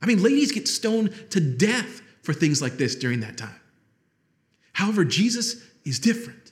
I 0.02 0.06
mean, 0.06 0.24
ladies 0.24 0.52
get 0.52 0.68
stoned 0.68 1.14
to 1.32 1.40
death 1.40 2.02
for 2.22 2.34
things 2.34 2.62
like 2.62 2.78
this 2.78 2.96
during 2.96 3.20
that 3.22 3.38
time. 3.38 3.60
However, 4.74 5.04
Jesus 5.04 5.64
is 5.86 6.00
different. 6.00 6.52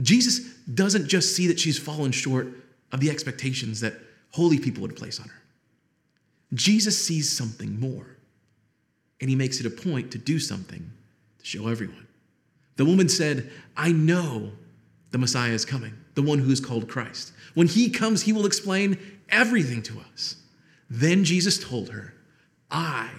Jesus 0.00 0.40
doesn't 0.54 1.08
just 1.08 1.34
see 1.34 1.46
that 1.48 1.58
she's 1.58 1.78
fallen 1.78 2.12
short 2.12 2.48
of 2.92 3.00
the 3.00 3.10
expectations 3.10 3.80
that 3.80 3.94
holy 4.30 4.58
people 4.58 4.82
would 4.82 4.96
place 4.96 5.20
on 5.20 5.28
her. 5.28 5.42
Jesus 6.54 7.04
sees 7.04 7.30
something 7.30 7.78
more, 7.78 8.16
and 9.20 9.30
he 9.30 9.36
makes 9.36 9.60
it 9.60 9.66
a 9.66 9.70
point 9.70 10.10
to 10.12 10.18
do 10.18 10.38
something 10.38 10.90
to 11.38 11.44
show 11.44 11.68
everyone. 11.68 12.06
The 12.76 12.84
woman 12.84 13.08
said, 13.08 13.50
I 13.76 13.92
know 13.92 14.52
the 15.10 15.18
Messiah 15.18 15.52
is 15.52 15.64
coming, 15.64 15.94
the 16.14 16.22
one 16.22 16.38
who 16.38 16.50
is 16.50 16.60
called 16.60 16.88
Christ. 16.88 17.32
When 17.54 17.66
he 17.66 17.90
comes, 17.90 18.22
he 18.22 18.32
will 18.32 18.46
explain 18.46 18.98
everything 19.28 19.82
to 19.82 20.00
us. 20.12 20.36
Then 20.88 21.24
Jesus 21.24 21.62
told 21.62 21.90
her, 21.90 22.14
I 22.70 23.10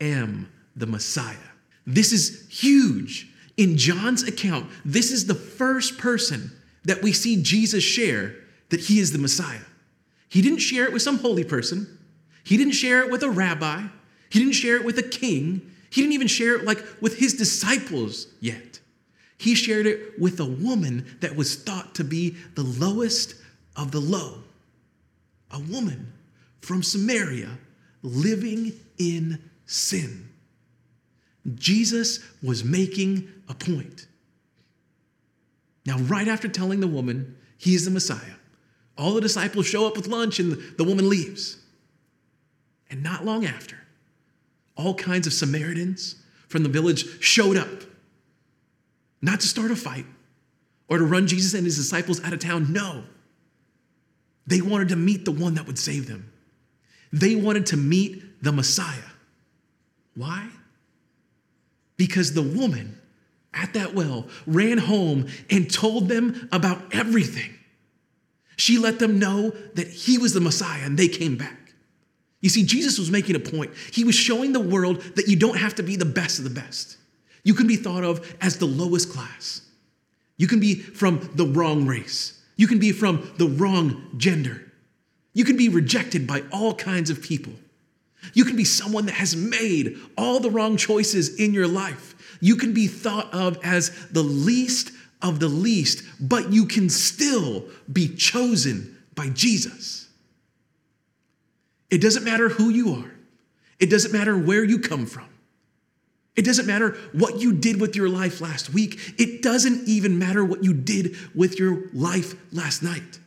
am 0.00 0.50
the 0.74 0.86
Messiah. 0.86 1.36
This 1.86 2.12
is 2.12 2.46
huge. 2.48 3.28
In 3.56 3.76
John's 3.76 4.22
account, 4.22 4.68
this 4.84 5.12
is 5.12 5.26
the 5.26 5.34
first 5.34 5.98
person 5.98 6.50
that 6.84 7.02
we 7.02 7.12
see 7.12 7.42
Jesus 7.42 7.84
share 7.84 8.34
that 8.70 8.80
he 8.80 8.98
is 8.98 9.12
the 9.12 9.18
Messiah. 9.18 9.60
He 10.34 10.42
didn't 10.42 10.58
share 10.58 10.82
it 10.84 10.92
with 10.92 11.02
some 11.02 11.18
holy 11.18 11.44
person, 11.44 11.96
he 12.42 12.56
didn't 12.56 12.72
share 12.72 13.04
it 13.04 13.08
with 13.08 13.22
a 13.22 13.30
rabbi, 13.30 13.84
he 14.28 14.40
didn't 14.40 14.56
share 14.56 14.74
it 14.74 14.84
with 14.84 14.98
a 14.98 15.02
king, 15.04 15.70
he 15.90 16.00
didn't 16.00 16.14
even 16.14 16.26
share 16.26 16.56
it 16.56 16.64
like 16.64 16.84
with 17.00 17.18
his 17.18 17.34
disciples 17.34 18.26
yet. 18.40 18.80
He 19.38 19.54
shared 19.54 19.86
it 19.86 20.18
with 20.18 20.40
a 20.40 20.44
woman 20.44 21.06
that 21.20 21.36
was 21.36 21.54
thought 21.54 21.94
to 21.94 22.02
be 22.02 22.30
the 22.56 22.64
lowest 22.64 23.36
of 23.76 23.92
the 23.92 24.00
low. 24.00 24.42
A 25.52 25.60
woman 25.60 26.12
from 26.62 26.82
Samaria 26.82 27.56
living 28.02 28.72
in 28.98 29.38
sin. 29.66 30.30
Jesus 31.54 32.18
was 32.42 32.64
making 32.64 33.28
a 33.48 33.54
point. 33.54 34.08
Now, 35.86 35.98
right 35.98 36.26
after 36.26 36.48
telling 36.48 36.80
the 36.80 36.88
woman 36.88 37.36
he 37.56 37.76
is 37.76 37.84
the 37.84 37.92
Messiah, 37.92 38.34
all 38.96 39.14
the 39.14 39.20
disciples 39.20 39.66
show 39.66 39.86
up 39.86 39.96
with 39.96 40.06
lunch 40.06 40.38
and 40.38 40.58
the 40.76 40.84
woman 40.84 41.08
leaves. 41.08 41.58
And 42.90 43.02
not 43.02 43.24
long 43.24 43.44
after, 43.44 43.76
all 44.76 44.94
kinds 44.94 45.26
of 45.26 45.32
Samaritans 45.32 46.16
from 46.48 46.62
the 46.62 46.68
village 46.68 47.20
showed 47.20 47.56
up, 47.56 47.82
not 49.20 49.40
to 49.40 49.46
start 49.46 49.70
a 49.70 49.76
fight 49.76 50.06
or 50.88 50.98
to 50.98 51.04
run 51.04 51.26
Jesus 51.26 51.54
and 51.54 51.64
his 51.64 51.76
disciples 51.76 52.22
out 52.22 52.32
of 52.32 52.38
town. 52.38 52.72
No. 52.72 53.04
They 54.46 54.60
wanted 54.60 54.90
to 54.90 54.96
meet 54.96 55.24
the 55.24 55.32
one 55.32 55.54
that 55.54 55.66
would 55.66 55.78
save 55.78 56.06
them. 56.06 56.30
They 57.12 57.34
wanted 57.34 57.66
to 57.66 57.76
meet 57.76 58.42
the 58.42 58.52
Messiah. 58.52 59.10
Why? 60.14 60.48
Because 61.96 62.34
the 62.34 62.42
woman 62.42 63.00
at 63.52 63.72
that 63.74 63.94
well 63.94 64.28
ran 64.46 64.78
home 64.78 65.28
and 65.48 65.72
told 65.72 66.08
them 66.08 66.48
about 66.52 66.94
everything. 66.94 67.54
She 68.56 68.78
let 68.78 68.98
them 68.98 69.18
know 69.18 69.50
that 69.74 69.88
he 69.88 70.18
was 70.18 70.32
the 70.32 70.40
Messiah 70.40 70.82
and 70.84 70.98
they 70.98 71.08
came 71.08 71.36
back. 71.36 71.72
You 72.40 72.50
see, 72.50 72.64
Jesus 72.64 72.98
was 72.98 73.10
making 73.10 73.36
a 73.36 73.40
point. 73.40 73.72
He 73.90 74.04
was 74.04 74.14
showing 74.14 74.52
the 74.52 74.60
world 74.60 75.00
that 75.16 75.28
you 75.28 75.36
don't 75.36 75.56
have 75.56 75.74
to 75.76 75.82
be 75.82 75.96
the 75.96 76.04
best 76.04 76.38
of 76.38 76.44
the 76.44 76.50
best. 76.50 76.98
You 77.42 77.54
can 77.54 77.66
be 77.66 77.76
thought 77.76 78.04
of 78.04 78.36
as 78.40 78.58
the 78.58 78.66
lowest 78.66 79.10
class. 79.10 79.62
You 80.36 80.46
can 80.46 80.60
be 80.60 80.74
from 80.74 81.30
the 81.34 81.46
wrong 81.46 81.86
race. 81.86 82.42
You 82.56 82.66
can 82.66 82.78
be 82.78 82.92
from 82.92 83.32
the 83.38 83.46
wrong 83.46 84.10
gender. 84.16 84.60
You 85.32 85.44
can 85.44 85.56
be 85.56 85.68
rejected 85.68 86.26
by 86.26 86.42
all 86.52 86.74
kinds 86.74 87.10
of 87.10 87.22
people. 87.22 87.52
You 88.32 88.44
can 88.44 88.56
be 88.56 88.64
someone 88.64 89.06
that 89.06 89.16
has 89.16 89.36
made 89.36 89.98
all 90.16 90.40
the 90.40 90.50
wrong 90.50 90.76
choices 90.76 91.38
in 91.38 91.52
your 91.52 91.68
life. 91.68 92.38
You 92.40 92.56
can 92.56 92.72
be 92.72 92.86
thought 92.86 93.32
of 93.34 93.58
as 93.62 94.08
the 94.08 94.22
least 94.22 94.92
of 95.24 95.40
the 95.40 95.48
least, 95.48 96.04
but 96.20 96.52
you 96.52 96.66
can 96.66 96.88
still 96.90 97.64
be 97.90 98.14
chosen 98.14 98.96
by 99.14 99.30
Jesus. 99.30 100.08
It 101.90 102.02
doesn't 102.02 102.24
matter 102.24 102.50
who 102.50 102.68
you 102.68 102.94
are, 102.94 103.10
it 103.80 103.90
doesn't 103.90 104.12
matter 104.12 104.38
where 104.38 104.62
you 104.62 104.78
come 104.78 105.06
from. 105.06 105.26
It 106.36 106.44
doesn't 106.44 106.66
matter 106.66 106.96
what 107.12 107.40
you 107.40 107.52
did 107.52 107.80
with 107.80 107.94
your 107.94 108.08
life 108.08 108.40
last 108.40 108.74
week. 108.74 108.98
It 109.18 109.40
doesn't 109.40 109.88
even 109.88 110.18
matter 110.18 110.44
what 110.44 110.64
you 110.64 110.74
did 110.74 111.14
with 111.32 111.60
your 111.60 111.84
life 111.92 112.34
last 112.52 112.82
night. 112.82 113.20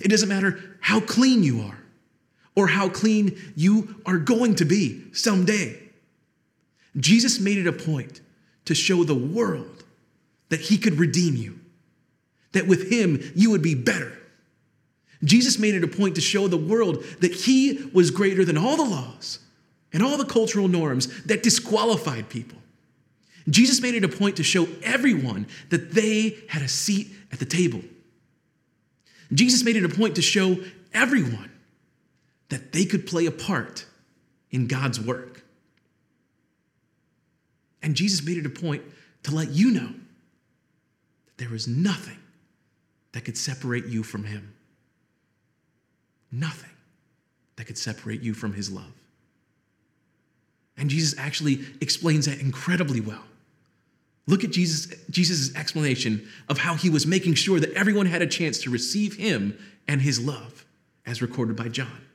It 0.00 0.08
doesn't 0.08 0.28
matter 0.28 0.58
how 0.80 0.98
clean 0.98 1.44
you 1.44 1.60
are 1.60 1.78
or 2.56 2.66
how 2.66 2.88
clean 2.88 3.38
you 3.54 4.02
are 4.04 4.18
going 4.18 4.56
to 4.56 4.64
be 4.64 5.04
someday. 5.12 5.78
Jesus 6.96 7.38
made 7.38 7.58
it 7.58 7.68
a 7.68 7.72
point 7.72 8.20
to 8.64 8.74
show 8.74 9.04
the 9.04 9.14
world 9.14 9.84
that 10.52 10.60
he 10.60 10.76
could 10.76 10.98
redeem 10.98 11.34
you, 11.34 11.58
that 12.52 12.66
with 12.66 12.92
him 12.92 13.18
you 13.34 13.50
would 13.50 13.62
be 13.62 13.74
better, 13.74 14.12
Jesus 15.24 15.58
made 15.58 15.74
it 15.74 15.82
a 15.82 15.88
point 15.88 16.16
to 16.16 16.20
show 16.20 16.46
the 16.46 16.58
world 16.58 17.02
that 17.20 17.32
he 17.32 17.88
was 17.94 18.10
greater 18.10 18.44
than 18.44 18.58
all 18.58 18.76
the 18.76 18.84
laws 18.84 19.38
and 19.94 20.02
all 20.02 20.18
the 20.18 20.26
cultural 20.26 20.68
norms 20.68 21.22
that 21.22 21.42
disqualified 21.42 22.28
people. 22.28 22.58
Jesus 23.48 23.80
made 23.80 23.94
it 23.94 24.04
a 24.04 24.10
point 24.10 24.36
to 24.36 24.42
show 24.42 24.68
everyone 24.82 25.46
that 25.70 25.92
they 25.92 26.36
had 26.50 26.60
a 26.60 26.68
seat 26.68 27.08
at 27.32 27.38
the 27.38 27.46
table. 27.46 27.80
Jesus 29.32 29.64
made 29.64 29.76
it 29.76 29.86
a 29.86 29.88
point 29.88 30.16
to 30.16 30.22
show 30.22 30.58
everyone 30.92 31.50
that 32.50 32.72
they 32.72 32.84
could 32.84 33.06
play 33.06 33.24
a 33.24 33.32
part 33.32 33.86
in 34.50 34.66
God's 34.66 35.00
work. 35.00 35.42
And 37.82 37.94
Jesus 37.94 38.22
made 38.22 38.36
it 38.36 38.44
a 38.44 38.50
point 38.50 38.82
to 39.22 39.34
let 39.34 39.48
you 39.48 39.70
know 39.70 39.94
there 41.42 41.50
was 41.50 41.66
nothing 41.66 42.18
that 43.10 43.24
could 43.24 43.36
separate 43.36 43.86
you 43.86 44.04
from 44.04 44.24
Him. 44.24 44.54
Nothing 46.30 46.70
that 47.56 47.66
could 47.66 47.76
separate 47.76 48.22
you 48.22 48.32
from 48.32 48.54
his 48.54 48.70
love. 48.70 48.92
And 50.76 50.88
Jesus 50.88 51.18
actually 51.18 51.60
explains 51.80 52.26
that 52.26 52.40
incredibly 52.40 53.00
well. 53.00 53.24
Look 54.26 54.44
at 54.44 54.50
Jesus' 54.50 54.94
Jesus' 55.10 55.54
explanation 55.54 56.26
of 56.48 56.58
how 56.58 56.74
he 56.74 56.88
was 56.88 57.06
making 57.06 57.34
sure 57.34 57.60
that 57.60 57.72
everyone 57.74 58.06
had 58.06 58.22
a 58.22 58.26
chance 58.26 58.58
to 58.62 58.70
receive 58.70 59.16
him 59.16 59.58
and 59.86 60.00
his 60.00 60.18
love, 60.24 60.64
as 61.04 61.20
recorded 61.20 61.56
by 61.56 61.68
John. 61.68 62.06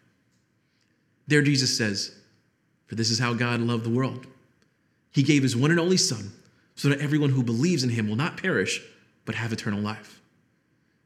There, 1.27 1.41
Jesus 1.41 1.77
says, 1.77 2.15
For 2.87 2.95
this 2.95 3.11
is 3.11 3.19
how 3.19 3.33
God 3.33 3.59
loved 3.59 3.83
the 3.83 3.89
world. 3.89 4.25
He 5.11 5.21
gave 5.21 5.43
his 5.43 5.55
one 5.55 5.71
and 5.71 5.79
only 5.79 5.97
Son, 5.97 6.31
so 6.75 6.89
that 6.89 7.01
everyone 7.01 7.31
who 7.31 7.43
believes 7.43 7.83
in 7.83 7.89
him 7.89 8.07
will 8.07 8.15
not 8.15 8.37
perish, 8.37 8.81
but 9.27 9.35
have 9.35 9.53
eternal 9.53 9.81
life. 9.81 10.21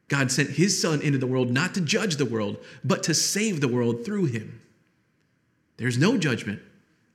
God 0.07 0.31
sent 0.31 0.51
his 0.51 0.79
son 0.79 1.01
into 1.01 1.17
the 1.17 1.27
world 1.27 1.49
not 1.49 1.73
to 1.73 1.81
judge 1.81 2.17
the 2.17 2.25
world, 2.25 2.57
but 2.84 3.01
to 3.03 3.15
save 3.15 3.60
the 3.60 3.67
world 3.67 4.05
through 4.05 4.25
him. 4.25 4.62
There's 5.77 5.97
no 5.97 6.17
judgment 6.17 6.62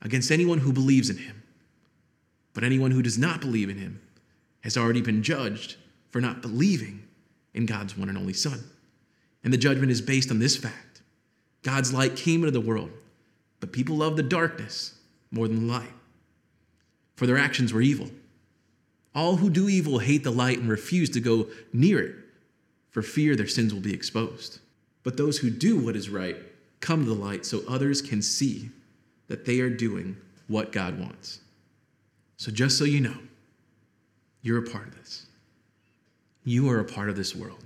against 0.01 0.31
anyone 0.31 0.59
who 0.59 0.73
believes 0.73 1.09
in 1.09 1.17
him. 1.17 1.43
But 2.53 2.65
anyone 2.65 2.91
who 2.91 3.01
does 3.01 3.17
not 3.17 3.39
believe 3.39 3.69
in 3.69 3.77
him 3.77 4.01
has 4.61 4.75
already 4.75 5.01
been 5.01 5.23
judged 5.23 5.77
for 6.09 6.19
not 6.19 6.41
believing 6.41 7.03
in 7.53 7.65
God's 7.65 7.97
one 7.97 8.09
and 8.09 8.17
only 8.17 8.33
Son. 8.33 8.61
And 9.45 9.53
the 9.53 9.57
judgment 9.57 9.91
is 9.91 10.01
based 10.01 10.29
on 10.29 10.39
this 10.39 10.57
fact 10.57 11.01
God's 11.63 11.93
light 11.93 12.17
came 12.17 12.41
into 12.41 12.51
the 12.51 12.59
world, 12.59 12.91
but 13.61 13.71
people 13.71 13.95
loved 13.95 14.17
the 14.17 14.23
darkness 14.23 14.95
more 15.31 15.47
than 15.47 15.67
the 15.67 15.73
light, 15.73 15.93
for 17.15 17.25
their 17.27 17.37
actions 17.37 17.71
were 17.71 17.81
evil. 17.81 18.09
All 19.17 19.37
who 19.37 19.49
do 19.49 19.67
evil 19.67 19.97
hate 19.97 20.23
the 20.23 20.29
light 20.31 20.59
and 20.59 20.69
refuse 20.69 21.09
to 21.09 21.19
go 21.19 21.47
near 21.73 21.99
it 21.99 22.15
for 22.91 23.01
fear 23.01 23.35
their 23.35 23.47
sins 23.47 23.73
will 23.73 23.81
be 23.81 23.91
exposed. 23.91 24.59
But 25.01 25.17
those 25.17 25.39
who 25.39 25.49
do 25.49 25.79
what 25.79 25.95
is 25.95 26.07
right 26.07 26.37
come 26.81 27.03
to 27.03 27.09
the 27.09 27.19
light 27.19 27.43
so 27.43 27.63
others 27.67 27.99
can 27.99 28.21
see 28.21 28.69
that 29.27 29.43
they 29.43 29.59
are 29.59 29.71
doing 29.71 30.17
what 30.47 30.71
God 30.71 30.99
wants. 30.99 31.39
So, 32.37 32.51
just 32.51 32.77
so 32.77 32.83
you 32.83 33.01
know, 33.01 33.17
you're 34.43 34.63
a 34.63 34.69
part 34.69 34.87
of 34.87 34.95
this. 34.95 35.25
You 36.43 36.69
are 36.69 36.79
a 36.79 36.85
part 36.85 37.09
of 37.09 37.15
this 37.15 37.35
world. 37.35 37.65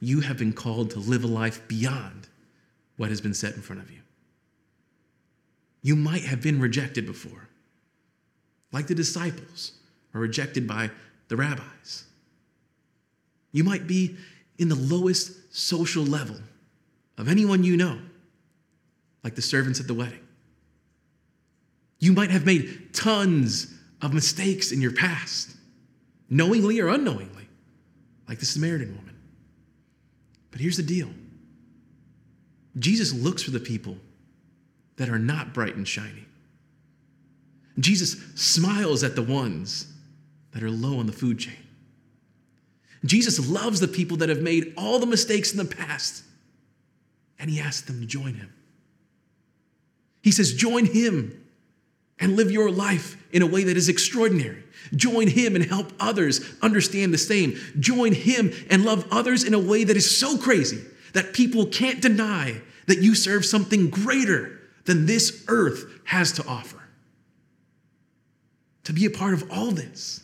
You 0.00 0.18
have 0.22 0.36
been 0.36 0.52
called 0.52 0.90
to 0.90 0.98
live 0.98 1.22
a 1.22 1.28
life 1.28 1.66
beyond 1.68 2.26
what 2.96 3.10
has 3.10 3.20
been 3.20 3.34
set 3.34 3.54
in 3.54 3.62
front 3.62 3.82
of 3.82 3.90
you. 3.92 4.00
You 5.82 5.94
might 5.94 6.24
have 6.24 6.42
been 6.42 6.60
rejected 6.60 7.06
before, 7.06 7.48
like 8.72 8.88
the 8.88 8.96
disciples 8.96 9.74
are 10.14 10.20
rejected 10.20 10.66
by 10.66 10.90
the 11.28 11.36
rabbis. 11.36 12.04
You 13.52 13.64
might 13.64 13.86
be 13.86 14.16
in 14.58 14.68
the 14.68 14.74
lowest 14.74 15.54
social 15.54 16.04
level 16.04 16.36
of 17.18 17.28
anyone 17.28 17.64
you 17.64 17.76
know, 17.76 17.98
like 19.24 19.34
the 19.34 19.42
servants 19.42 19.80
at 19.80 19.86
the 19.86 19.94
wedding. 19.94 20.26
You 21.98 22.12
might 22.12 22.30
have 22.30 22.46
made 22.46 22.94
tons 22.94 23.72
of 24.00 24.14
mistakes 24.14 24.72
in 24.72 24.80
your 24.80 24.92
past, 24.92 25.50
knowingly 26.30 26.80
or 26.80 26.88
unknowingly, 26.88 27.48
like 28.28 28.38
the 28.38 28.46
Samaritan 28.46 28.96
woman. 28.96 29.16
But 30.50 30.60
here's 30.60 30.76
the 30.76 30.82
deal 30.82 31.10
Jesus 32.78 33.12
looks 33.12 33.42
for 33.42 33.50
the 33.50 33.60
people 33.60 33.96
that 34.96 35.08
are 35.08 35.18
not 35.18 35.52
bright 35.52 35.76
and 35.76 35.86
shiny. 35.86 36.24
Jesus 37.78 38.16
smiles 38.34 39.02
at 39.02 39.16
the 39.16 39.22
ones 39.22 39.86
that 40.52 40.62
are 40.62 40.70
low 40.70 40.98
on 40.98 41.06
the 41.06 41.12
food 41.12 41.38
chain. 41.38 41.56
Jesus 43.04 43.48
loves 43.48 43.80
the 43.80 43.88
people 43.88 44.18
that 44.18 44.28
have 44.28 44.42
made 44.42 44.74
all 44.76 44.98
the 44.98 45.06
mistakes 45.06 45.52
in 45.52 45.58
the 45.58 45.64
past, 45.64 46.22
and 47.38 47.50
he 47.50 47.60
asks 47.60 47.86
them 47.86 48.00
to 48.00 48.06
join 48.06 48.34
him. 48.34 48.52
He 50.22 50.30
says, 50.30 50.52
Join 50.52 50.84
him 50.84 51.44
and 52.18 52.36
live 52.36 52.50
your 52.50 52.70
life 52.70 53.16
in 53.32 53.42
a 53.42 53.46
way 53.46 53.64
that 53.64 53.76
is 53.76 53.88
extraordinary. 53.88 54.62
Join 54.94 55.28
him 55.28 55.54
and 55.54 55.64
help 55.64 55.92
others 55.98 56.40
understand 56.60 57.14
the 57.14 57.18
same. 57.18 57.58
Join 57.78 58.12
him 58.12 58.52
and 58.68 58.84
love 58.84 59.06
others 59.10 59.44
in 59.44 59.54
a 59.54 59.58
way 59.58 59.84
that 59.84 59.96
is 59.96 60.18
so 60.18 60.36
crazy 60.36 60.82
that 61.14 61.32
people 61.32 61.66
can't 61.66 62.02
deny 62.02 62.60
that 62.86 62.98
you 63.00 63.14
serve 63.14 63.44
something 63.44 63.88
greater 63.88 64.60
than 64.84 65.06
this 65.06 65.44
earth 65.48 65.84
has 66.04 66.32
to 66.32 66.46
offer. 66.46 66.82
To 68.84 68.92
be 68.92 69.06
a 69.06 69.10
part 69.10 69.34
of 69.34 69.50
all 69.50 69.70
this 69.70 70.22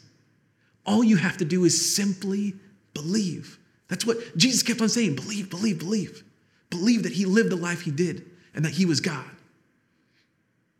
All 0.87 1.03
you 1.03 1.17
have 1.17 1.37
to 1.39 1.45
do 1.45 1.65
is 1.65 1.95
simply 1.95 2.55
believe. 2.95 3.59
That's 3.89 4.07
what 4.07 4.37
Jesus 4.37 4.63
kept 4.63 4.81
on 4.81 4.89
saying 4.89 5.17
believe, 5.17 5.51
believe, 5.51 5.79
believe. 5.79 6.23
Believe 6.71 7.03
that 7.03 7.13
he 7.13 7.25
lived 7.25 7.51
the 7.51 7.57
life 7.57 7.83
he 7.83 7.91
did 7.91 8.25
and 8.55 8.65
that 8.65 8.73
he 8.73 8.87
was 8.87 9.01
God. 9.01 9.31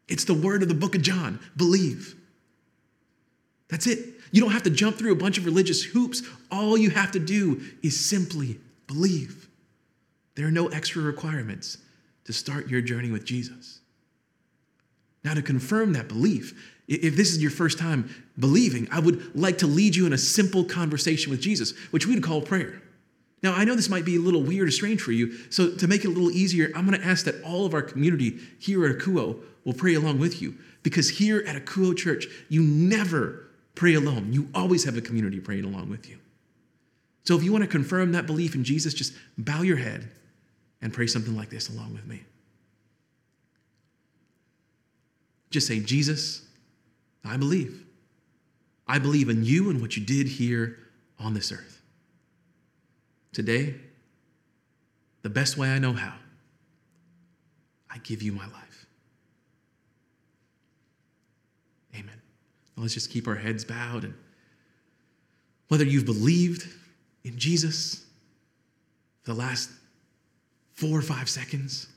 It's 0.09 0.25
the 0.25 0.35
word 0.35 0.63
of 0.63 0.69
the 0.69 0.75
book 0.75 0.95
of 0.95 1.03
John 1.03 1.41
believe. 1.57 2.15
That's 3.69 3.87
it. 3.87 4.15
You 4.31 4.41
don't 4.41 4.53
have 4.53 4.63
to 4.65 4.71
jump 4.71 4.97
through 4.97 5.13
a 5.13 5.17
bunch 5.17 5.39
of 5.39 5.45
religious 5.45 5.83
hoops. 5.83 6.23
All 6.51 6.77
you 6.77 6.91
have 6.91 7.13
to 7.13 7.19
do 7.19 7.61
is 7.83 7.99
simply 7.99 8.61
believe. 8.87 9.49
There 10.35 10.47
are 10.47 10.53
no 10.53 10.69
extra 10.69 11.03
requirements 11.03 11.79
to 12.25 12.33
start 12.33 12.69
your 12.69 12.81
journey 12.81 13.11
with 13.11 13.25
Jesus. 13.25 13.81
Now, 15.25 15.35
to 15.35 15.43
confirm 15.43 15.93
that 15.95 16.07
belief, 16.07 16.76
if 16.89 17.17
this 17.17 17.33
is 17.33 17.43
your 17.43 17.51
first 17.51 17.79
time 17.79 18.15
believing, 18.39 18.89
I 18.91 19.01
would 19.01 19.35
like 19.35 19.59
to 19.59 19.67
lead 19.67 19.97
you 19.97 20.07
in 20.07 20.13
a 20.13 20.19
simple 20.19 20.65
conversation 20.65 21.31
with 21.31 21.41
Jesus, 21.41 21.73
which 21.91 22.07
we'd 22.07 22.23
call 22.23 22.41
prayer. 22.41 22.81
Now, 23.43 23.55
I 23.55 23.65
know 23.65 23.75
this 23.75 23.89
might 23.89 24.05
be 24.05 24.17
a 24.17 24.21
little 24.21 24.43
weird 24.43 24.69
or 24.69 24.71
strange 24.71 25.01
for 25.01 25.13
you, 25.13 25.37
so 25.51 25.71
to 25.75 25.87
make 25.87 26.05
it 26.05 26.09
a 26.09 26.11
little 26.11 26.31
easier, 26.31 26.71
I'm 26.75 26.87
going 26.87 26.99
to 27.01 27.07
ask 27.07 27.25
that 27.27 27.43
all 27.45 27.67
of 27.67 27.75
our 27.75 27.83
community 27.83 28.39
here 28.59 28.87
at 28.87 28.97
Akuo 28.97 29.41
will 29.65 29.75
pray 29.75 29.95
along 29.95 30.19
with 30.19 30.41
you. 30.41 30.57
Because 30.83 31.11
here 31.11 31.45
at 31.47 31.65
Akuo 31.65 31.97
Church, 31.97 32.27
you 32.49 32.63
never 32.63 33.49
pray 33.75 33.95
alone. 33.95 34.33
You 34.33 34.49
always 34.55 34.85
have 34.85 34.97
a 34.97 35.01
community 35.01 35.41
praying 35.41 35.65
along 35.65 35.91
with 35.91 36.09
you. 36.09 36.19
So 37.25 37.37
if 37.37 37.43
you 37.43 37.53
want 37.53 37.65
to 37.65 37.69
confirm 37.69 38.13
that 38.13 38.27
belief 38.27 38.55
in 38.55 38.63
Jesus, 38.63 38.95
just 38.95 39.13
bow 39.37 39.63
your 39.63 39.77
head 39.77 40.09
and 40.81 40.93
pray 40.93 41.09
something 41.09 41.37
like 41.37 41.51
this 41.51 41.69
along 41.69 41.93
with 41.93 42.07
me. 42.07 42.23
Just 45.51 45.67
say, 45.67 45.81
Jesus, 45.81 46.46
I 47.27 47.37
believe. 47.37 47.85
I 48.89 48.99
believe 48.99 49.29
in 49.29 49.45
you 49.45 49.71
and 49.71 49.81
what 49.81 49.97
you 49.97 50.05
did 50.05 50.29
here 50.29 50.79
on 51.19 51.35
this 51.35 51.51
earth. 51.51 51.83
Today, 53.33 53.75
the 55.23 55.31
best 55.31 55.59
way 55.59 55.69
I 55.71 55.79
know 55.79 55.93
how, 55.93 56.15
I 57.91 57.99
give 57.99 58.23
you 58.23 58.33
my 58.33 58.47
life. 58.47 58.87
Amen. 61.95 62.21
Now 62.77 62.83
let's 62.83 62.95
just 62.95 63.11
keep 63.11 63.27
our 63.27 63.35
heads 63.35 63.65
bowed 63.65 64.05
and 64.05 64.15
whether 65.69 65.85
you've 65.85 66.07
believed 66.07 66.69
in 67.25 67.37
Jesus 67.39 68.05
for 69.23 69.33
the 69.33 69.39
last 69.39 69.71
four 70.75 70.99
or 70.99 71.03
five 71.03 71.29
seconds 71.29 71.89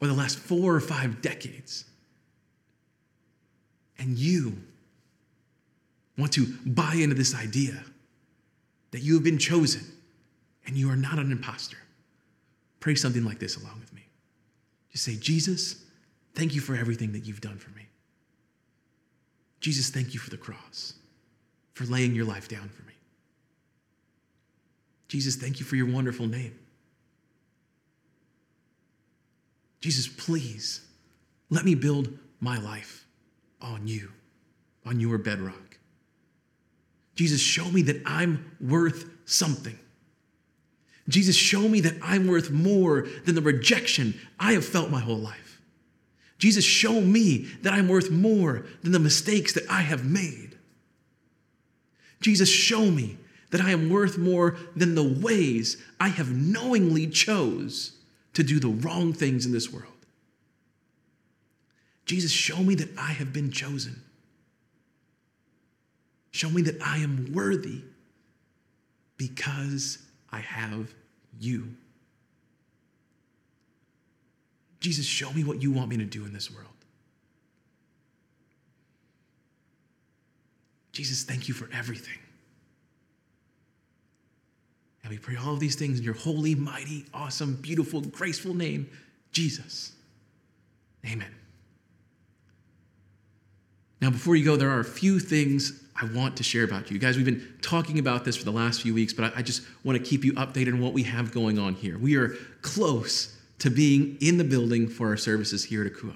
or 0.00 0.08
the 0.08 0.14
last 0.14 0.38
four 0.38 0.74
or 0.74 0.80
five 0.80 1.22
decades, 1.22 1.86
and 3.98 4.18
you 4.18 4.56
want 6.18 6.32
to 6.32 6.46
buy 6.64 6.94
into 6.94 7.14
this 7.14 7.34
idea 7.34 7.82
that 8.90 9.00
you 9.00 9.14
have 9.14 9.24
been 9.24 9.38
chosen 9.38 9.82
and 10.66 10.76
you 10.76 10.90
are 10.90 10.96
not 10.96 11.18
an 11.18 11.30
imposter, 11.30 11.76
pray 12.80 12.94
something 12.94 13.24
like 13.24 13.38
this 13.38 13.56
along 13.56 13.78
with 13.80 13.92
me. 13.92 14.02
Just 14.90 15.04
say, 15.04 15.16
Jesus, 15.16 15.84
thank 16.34 16.54
you 16.54 16.60
for 16.60 16.74
everything 16.74 17.12
that 17.12 17.26
you've 17.26 17.40
done 17.40 17.58
for 17.58 17.70
me. 17.70 17.82
Jesus, 19.60 19.90
thank 19.90 20.14
you 20.14 20.20
for 20.20 20.30
the 20.30 20.36
cross, 20.36 20.94
for 21.74 21.84
laying 21.84 22.14
your 22.14 22.24
life 22.24 22.48
down 22.48 22.68
for 22.68 22.82
me. 22.82 22.92
Jesus, 25.08 25.36
thank 25.36 25.60
you 25.60 25.66
for 25.66 25.76
your 25.76 25.86
wonderful 25.86 26.26
name. 26.26 26.58
Jesus, 29.80 30.08
please 30.08 30.80
let 31.50 31.64
me 31.64 31.74
build 31.74 32.18
my 32.40 32.58
life 32.58 33.05
on 33.60 33.86
you, 33.86 34.12
on 34.84 35.00
your 35.00 35.18
bedrock. 35.18 35.78
Jesus, 37.14 37.40
show 37.40 37.70
me 37.70 37.82
that 37.82 38.02
I'm 38.04 38.52
worth 38.60 39.08
something. 39.24 39.78
Jesus, 41.08 41.36
show 41.36 41.68
me 41.68 41.80
that 41.80 41.94
I'm 42.02 42.26
worth 42.26 42.50
more 42.50 43.06
than 43.24 43.34
the 43.34 43.42
rejection 43.42 44.14
I 44.38 44.52
have 44.52 44.64
felt 44.64 44.90
my 44.90 45.00
whole 45.00 45.18
life. 45.18 45.60
Jesus, 46.38 46.64
show 46.64 47.00
me 47.00 47.46
that 47.62 47.72
I'm 47.72 47.88
worth 47.88 48.10
more 48.10 48.66
than 48.82 48.92
the 48.92 48.98
mistakes 48.98 49.54
that 49.54 49.70
I 49.70 49.80
have 49.80 50.04
made. 50.04 50.58
Jesus, 52.20 52.48
show 52.48 52.90
me 52.90 53.16
that 53.50 53.60
I 53.60 53.70
am 53.70 53.88
worth 53.88 54.18
more 54.18 54.56
than 54.74 54.94
the 54.94 55.20
ways 55.20 55.82
I 56.00 56.08
have 56.08 56.30
knowingly 56.30 57.06
chose 57.06 57.92
to 58.34 58.42
do 58.42 58.58
the 58.58 58.68
wrong 58.68 59.12
things 59.12 59.46
in 59.46 59.52
this 59.52 59.72
world. 59.72 59.95
Jesus, 62.06 62.30
show 62.30 62.58
me 62.58 62.76
that 62.76 62.88
I 62.96 63.12
have 63.12 63.32
been 63.32 63.50
chosen. 63.50 64.00
Show 66.30 66.48
me 66.50 66.62
that 66.62 66.80
I 66.80 66.98
am 66.98 67.32
worthy 67.34 67.82
because 69.16 69.98
I 70.30 70.38
have 70.38 70.94
you. 71.40 71.74
Jesus, 74.80 75.04
show 75.04 75.32
me 75.32 75.42
what 75.42 75.60
you 75.62 75.72
want 75.72 75.88
me 75.88 75.96
to 75.96 76.04
do 76.04 76.24
in 76.24 76.32
this 76.32 76.50
world. 76.50 76.68
Jesus, 80.92 81.24
thank 81.24 81.48
you 81.48 81.54
for 81.54 81.68
everything. 81.74 82.18
And 85.02 85.10
we 85.10 85.18
pray 85.18 85.36
all 85.36 85.54
of 85.54 85.60
these 85.60 85.76
things 85.76 85.98
in 85.98 86.04
your 86.04 86.14
holy, 86.14 86.54
mighty, 86.54 87.04
awesome, 87.12 87.56
beautiful, 87.56 88.00
graceful 88.00 88.54
name, 88.54 88.88
Jesus. 89.32 89.92
Amen. 91.04 91.32
Now, 94.06 94.12
before 94.12 94.36
you 94.36 94.44
go, 94.44 94.54
there 94.54 94.70
are 94.70 94.78
a 94.78 94.84
few 94.84 95.18
things 95.18 95.82
I 96.00 96.04
want 96.04 96.36
to 96.36 96.44
share 96.44 96.62
about 96.62 96.92
you. 96.92 96.98
Guys, 97.00 97.16
we've 97.16 97.26
been 97.26 97.44
talking 97.60 97.98
about 97.98 98.24
this 98.24 98.36
for 98.36 98.44
the 98.44 98.52
last 98.52 98.82
few 98.82 98.94
weeks, 98.94 99.12
but 99.12 99.36
I 99.36 99.42
just 99.42 99.62
want 99.82 99.98
to 99.98 100.04
keep 100.04 100.24
you 100.24 100.32
updated 100.34 100.74
on 100.74 100.80
what 100.80 100.92
we 100.92 101.02
have 101.02 101.32
going 101.32 101.58
on 101.58 101.74
here. 101.74 101.98
We 101.98 102.14
are 102.14 102.36
close 102.62 103.36
to 103.58 103.68
being 103.68 104.16
in 104.20 104.38
the 104.38 104.44
building 104.44 104.86
for 104.86 105.08
our 105.08 105.16
services 105.16 105.64
here 105.64 105.84
at 105.84 105.92
Akuo. 105.92 106.14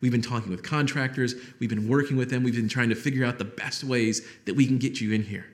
We've 0.00 0.12
been 0.12 0.22
talking 0.22 0.52
with 0.52 0.62
contractors, 0.62 1.34
we've 1.58 1.68
been 1.68 1.88
working 1.88 2.16
with 2.16 2.30
them, 2.30 2.44
we've 2.44 2.54
been 2.54 2.68
trying 2.68 2.90
to 2.90 2.94
figure 2.94 3.24
out 3.24 3.38
the 3.38 3.44
best 3.44 3.82
ways 3.82 4.24
that 4.44 4.54
we 4.54 4.64
can 4.64 4.78
get 4.78 5.00
you 5.00 5.12
in 5.12 5.24
here. 5.24 5.46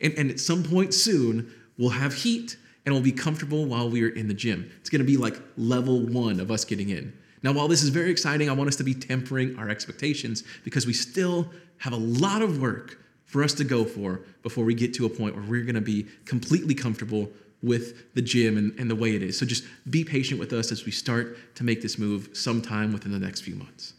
And, 0.00 0.14
and 0.14 0.32
at 0.32 0.40
some 0.40 0.64
point 0.64 0.94
soon, 0.94 1.54
we'll 1.78 1.90
have 1.90 2.12
heat 2.12 2.56
and 2.84 2.92
we'll 2.92 3.04
be 3.04 3.12
comfortable 3.12 3.66
while 3.66 3.88
we 3.88 4.02
are 4.02 4.08
in 4.08 4.26
the 4.26 4.34
gym. 4.34 4.68
It's 4.80 4.90
going 4.90 4.98
to 4.98 5.06
be 5.06 5.16
like 5.16 5.40
level 5.56 6.00
one 6.00 6.40
of 6.40 6.50
us 6.50 6.64
getting 6.64 6.88
in. 6.88 7.16
Now, 7.46 7.52
while 7.52 7.68
this 7.68 7.84
is 7.84 7.90
very 7.90 8.10
exciting, 8.10 8.50
I 8.50 8.52
want 8.54 8.66
us 8.66 8.74
to 8.74 8.82
be 8.82 8.92
tempering 8.92 9.56
our 9.56 9.68
expectations 9.68 10.42
because 10.64 10.84
we 10.84 10.92
still 10.92 11.48
have 11.78 11.92
a 11.92 11.96
lot 11.96 12.42
of 12.42 12.60
work 12.60 12.98
for 13.24 13.44
us 13.44 13.54
to 13.54 13.62
go 13.62 13.84
for 13.84 14.22
before 14.42 14.64
we 14.64 14.74
get 14.74 14.92
to 14.94 15.06
a 15.06 15.08
point 15.08 15.36
where 15.36 15.44
we're 15.44 15.62
going 15.62 15.76
to 15.76 15.80
be 15.80 16.08
completely 16.24 16.74
comfortable 16.74 17.30
with 17.62 18.12
the 18.14 18.20
gym 18.20 18.56
and, 18.56 18.76
and 18.80 18.90
the 18.90 18.96
way 18.96 19.14
it 19.14 19.22
is. 19.22 19.38
So 19.38 19.46
just 19.46 19.62
be 19.88 20.02
patient 20.02 20.40
with 20.40 20.52
us 20.52 20.72
as 20.72 20.84
we 20.84 20.90
start 20.90 21.54
to 21.54 21.62
make 21.62 21.82
this 21.82 22.00
move 22.00 22.30
sometime 22.32 22.92
within 22.92 23.12
the 23.12 23.18
next 23.20 23.42
few 23.42 23.54
months. 23.54 23.92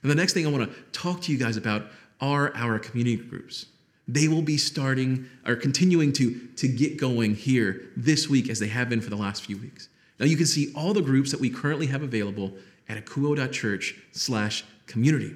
And 0.00 0.10
the 0.10 0.14
next 0.14 0.32
thing 0.32 0.46
I 0.46 0.50
want 0.50 0.72
to 0.72 0.82
talk 0.98 1.20
to 1.22 1.32
you 1.32 1.36
guys 1.36 1.58
about 1.58 1.82
are 2.22 2.56
our 2.56 2.78
community 2.78 3.22
groups. 3.22 3.66
They 4.08 4.28
will 4.28 4.40
be 4.40 4.56
starting 4.56 5.28
or 5.44 5.56
continuing 5.56 6.14
to, 6.14 6.40
to 6.56 6.68
get 6.68 6.96
going 6.96 7.34
here 7.34 7.82
this 7.98 8.30
week 8.30 8.48
as 8.48 8.60
they 8.60 8.68
have 8.68 8.88
been 8.88 9.02
for 9.02 9.10
the 9.10 9.16
last 9.16 9.44
few 9.44 9.58
weeks. 9.58 9.90
Now 10.18 10.24
you 10.24 10.38
can 10.38 10.46
see 10.46 10.72
all 10.74 10.94
the 10.94 11.02
groups 11.02 11.32
that 11.32 11.40
we 11.40 11.50
currently 11.50 11.88
have 11.88 12.02
available 12.02 12.54
at 12.88 13.02
akuo.church 13.04 13.96
slash 14.12 14.64
community. 14.86 15.34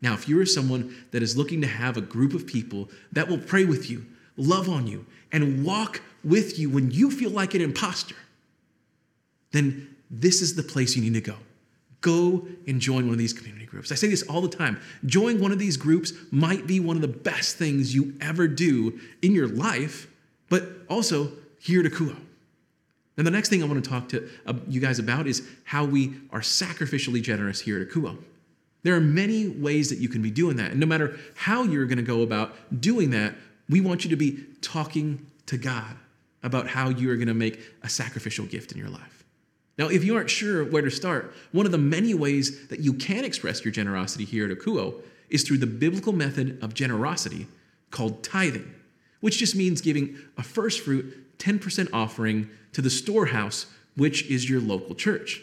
Now, 0.00 0.14
if 0.14 0.28
you 0.28 0.40
are 0.40 0.46
someone 0.46 0.94
that 1.10 1.22
is 1.22 1.36
looking 1.36 1.60
to 1.60 1.66
have 1.66 1.96
a 1.96 2.00
group 2.00 2.34
of 2.34 2.46
people 2.46 2.88
that 3.12 3.28
will 3.28 3.38
pray 3.38 3.64
with 3.64 3.90
you, 3.90 4.06
love 4.36 4.68
on 4.68 4.86
you, 4.86 5.06
and 5.32 5.64
walk 5.64 6.00
with 6.24 6.58
you 6.58 6.70
when 6.70 6.90
you 6.90 7.10
feel 7.10 7.30
like 7.30 7.54
an 7.54 7.60
imposter, 7.60 8.14
then 9.52 9.96
this 10.10 10.40
is 10.40 10.54
the 10.54 10.62
place 10.62 10.96
you 10.96 11.02
need 11.02 11.14
to 11.14 11.20
go. 11.20 11.36
Go 12.00 12.46
and 12.66 12.80
join 12.80 13.04
one 13.04 13.12
of 13.12 13.18
these 13.18 13.32
community 13.32 13.66
groups. 13.66 13.90
I 13.90 13.96
say 13.96 14.08
this 14.08 14.22
all 14.22 14.40
the 14.40 14.48
time. 14.48 14.80
Join 15.04 15.40
one 15.40 15.50
of 15.50 15.58
these 15.58 15.76
groups 15.76 16.12
might 16.30 16.66
be 16.66 16.78
one 16.78 16.96
of 16.96 17.02
the 17.02 17.08
best 17.08 17.56
things 17.56 17.94
you 17.94 18.14
ever 18.20 18.46
do 18.46 19.00
in 19.20 19.32
your 19.32 19.48
life, 19.48 20.06
but 20.48 20.68
also 20.88 21.32
here 21.58 21.84
at 21.84 21.90
Akuo. 21.90 22.16
And 23.18 23.26
the 23.26 23.32
next 23.32 23.48
thing 23.48 23.62
I 23.62 23.66
want 23.66 23.82
to 23.82 23.90
talk 23.90 24.08
to 24.10 24.28
uh, 24.46 24.54
you 24.68 24.80
guys 24.80 25.00
about 25.00 25.26
is 25.26 25.46
how 25.64 25.84
we 25.84 26.14
are 26.30 26.40
sacrificially 26.40 27.20
generous 27.20 27.60
here 27.60 27.80
at 27.80 27.88
Akuo. 27.88 28.16
There 28.84 28.94
are 28.94 29.00
many 29.00 29.48
ways 29.48 29.90
that 29.90 29.98
you 29.98 30.08
can 30.08 30.22
be 30.22 30.30
doing 30.30 30.56
that. 30.56 30.70
And 30.70 30.78
no 30.78 30.86
matter 30.86 31.18
how 31.34 31.64
you're 31.64 31.86
going 31.86 31.98
to 31.98 32.04
go 32.04 32.22
about 32.22 32.54
doing 32.80 33.10
that, 33.10 33.34
we 33.68 33.80
want 33.80 34.04
you 34.04 34.10
to 34.10 34.16
be 34.16 34.44
talking 34.62 35.26
to 35.46 35.58
God 35.58 35.96
about 36.44 36.68
how 36.68 36.90
you 36.90 37.10
are 37.10 37.16
going 37.16 37.28
to 37.28 37.34
make 37.34 37.60
a 37.82 37.88
sacrificial 37.88 38.46
gift 38.46 38.70
in 38.70 38.78
your 38.78 38.88
life. 38.88 39.24
Now, 39.78 39.88
if 39.88 40.04
you 40.04 40.14
aren't 40.14 40.30
sure 40.30 40.64
where 40.64 40.82
to 40.82 40.90
start, 40.90 41.34
one 41.50 41.66
of 41.66 41.72
the 41.72 41.78
many 41.78 42.14
ways 42.14 42.68
that 42.68 42.80
you 42.80 42.92
can 42.92 43.24
express 43.24 43.64
your 43.64 43.72
generosity 43.72 44.24
here 44.24 44.48
at 44.48 44.56
Akuo 44.56 45.02
is 45.28 45.42
through 45.42 45.58
the 45.58 45.66
biblical 45.66 46.12
method 46.12 46.62
of 46.62 46.72
generosity 46.72 47.48
called 47.90 48.22
tithing, 48.22 48.72
which 49.20 49.38
just 49.38 49.56
means 49.56 49.80
giving 49.80 50.16
a 50.36 50.42
first 50.42 50.80
fruit 50.80 51.27
10% 51.38 51.88
offering 51.92 52.50
to 52.72 52.82
the 52.82 52.90
storehouse, 52.90 53.66
which 53.96 54.28
is 54.30 54.48
your 54.48 54.60
local 54.60 54.94
church. 54.94 55.42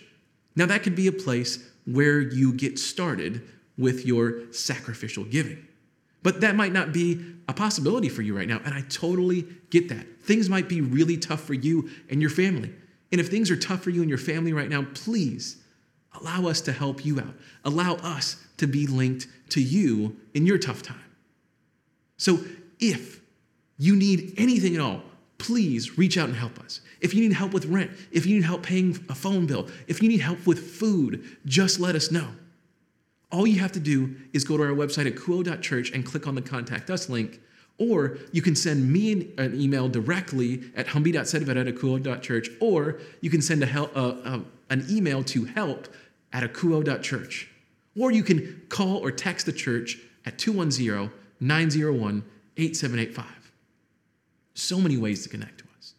Now, 0.55 0.65
that 0.67 0.83
could 0.83 0.95
be 0.95 1.07
a 1.07 1.11
place 1.11 1.69
where 1.85 2.19
you 2.19 2.53
get 2.53 2.79
started 2.79 3.41
with 3.77 4.05
your 4.05 4.51
sacrificial 4.51 5.23
giving. 5.23 5.67
But 6.23 6.41
that 6.41 6.55
might 6.55 6.71
not 6.71 6.91
be 6.91 7.23
a 7.47 7.53
possibility 7.53 8.09
for 8.09 8.21
you 8.21 8.35
right 8.35 8.47
now. 8.47 8.59
And 8.65 8.73
I 8.73 8.81
totally 8.89 9.45
get 9.69 9.89
that. 9.89 10.05
Things 10.23 10.49
might 10.49 10.67
be 10.67 10.81
really 10.81 11.17
tough 11.17 11.41
for 11.41 11.53
you 11.53 11.89
and 12.09 12.19
your 12.21 12.31
family. 12.31 12.73
And 13.11 13.21
if 13.21 13.29
things 13.29 13.51
are 13.51 13.55
tough 13.55 13.81
for 13.81 13.91
you 13.91 14.01
and 14.01 14.09
your 14.09 14.17
family 14.17 14.51
right 14.51 14.69
now, 14.69 14.85
please 14.95 15.57
allow 16.19 16.47
us 16.47 16.61
to 16.61 16.71
help 16.71 17.05
you 17.05 17.19
out. 17.19 17.35
Allow 17.63 17.95
us 17.95 18.43
to 18.57 18.67
be 18.67 18.87
linked 18.87 19.27
to 19.49 19.61
you 19.61 20.15
in 20.33 20.45
your 20.45 20.57
tough 20.57 20.81
time. 20.81 20.97
So 22.17 22.39
if 22.79 23.21
you 23.77 23.95
need 23.95 24.33
anything 24.37 24.73
at 24.75 24.81
all, 24.81 25.01
please 25.37 25.97
reach 25.97 26.17
out 26.17 26.29
and 26.29 26.37
help 26.37 26.59
us. 26.59 26.81
If 27.01 27.13
you 27.13 27.21
need 27.21 27.33
help 27.33 27.53
with 27.53 27.65
rent, 27.65 27.91
if 28.11 28.25
you 28.25 28.35
need 28.35 28.45
help 28.45 28.63
paying 28.63 28.97
a 29.09 29.15
phone 29.15 29.45
bill, 29.45 29.67
if 29.87 30.01
you 30.01 30.09
need 30.09 30.21
help 30.21 30.45
with 30.47 30.59
food, 30.59 31.23
just 31.45 31.79
let 31.79 31.95
us 31.95 32.11
know. 32.11 32.29
All 33.31 33.45
you 33.45 33.59
have 33.59 33.71
to 33.73 33.79
do 33.79 34.15
is 34.33 34.43
go 34.43 34.57
to 34.57 34.63
our 34.63 34.69
website 34.69 35.07
at 35.07 35.15
kuo.church 35.15 35.91
and 35.91 36.05
click 36.05 36.27
on 36.27 36.35
the 36.35 36.41
contact 36.41 36.89
us 36.89 37.09
link, 37.09 37.41
or 37.77 38.17
you 38.31 38.41
can 38.41 38.55
send 38.55 38.91
me 38.91 39.33
an, 39.37 39.59
email 39.59 39.89
directly 39.89 40.63
at 40.75 40.87
humby.sedvet 40.87 41.59
at 41.59 41.75
akouo.church, 41.75 42.49
or 42.61 42.99
you 43.21 43.29
can 43.29 43.41
send 43.41 43.61
a 43.61 43.65
help, 43.65 43.95
uh, 43.95 44.15
uh, 44.23 44.39
an 44.69 44.85
email 44.89 45.23
to 45.23 45.45
help 45.45 45.93
at 46.31 46.43
akouo.church. 46.43 47.49
Or 47.99 48.11
you 48.11 48.23
can 48.23 48.61
call 48.69 48.97
or 48.97 49.11
text 49.11 49.45
the 49.45 49.53
church 49.53 49.97
at 50.25 50.37
210 50.37 51.11
901 51.39 52.23
8785. 52.57 53.44
So 54.55 54.79
many 54.79 54.97
ways 54.97 55.23
to 55.23 55.29
connect 55.29 55.59
to 55.59 55.65
us. 55.77 55.93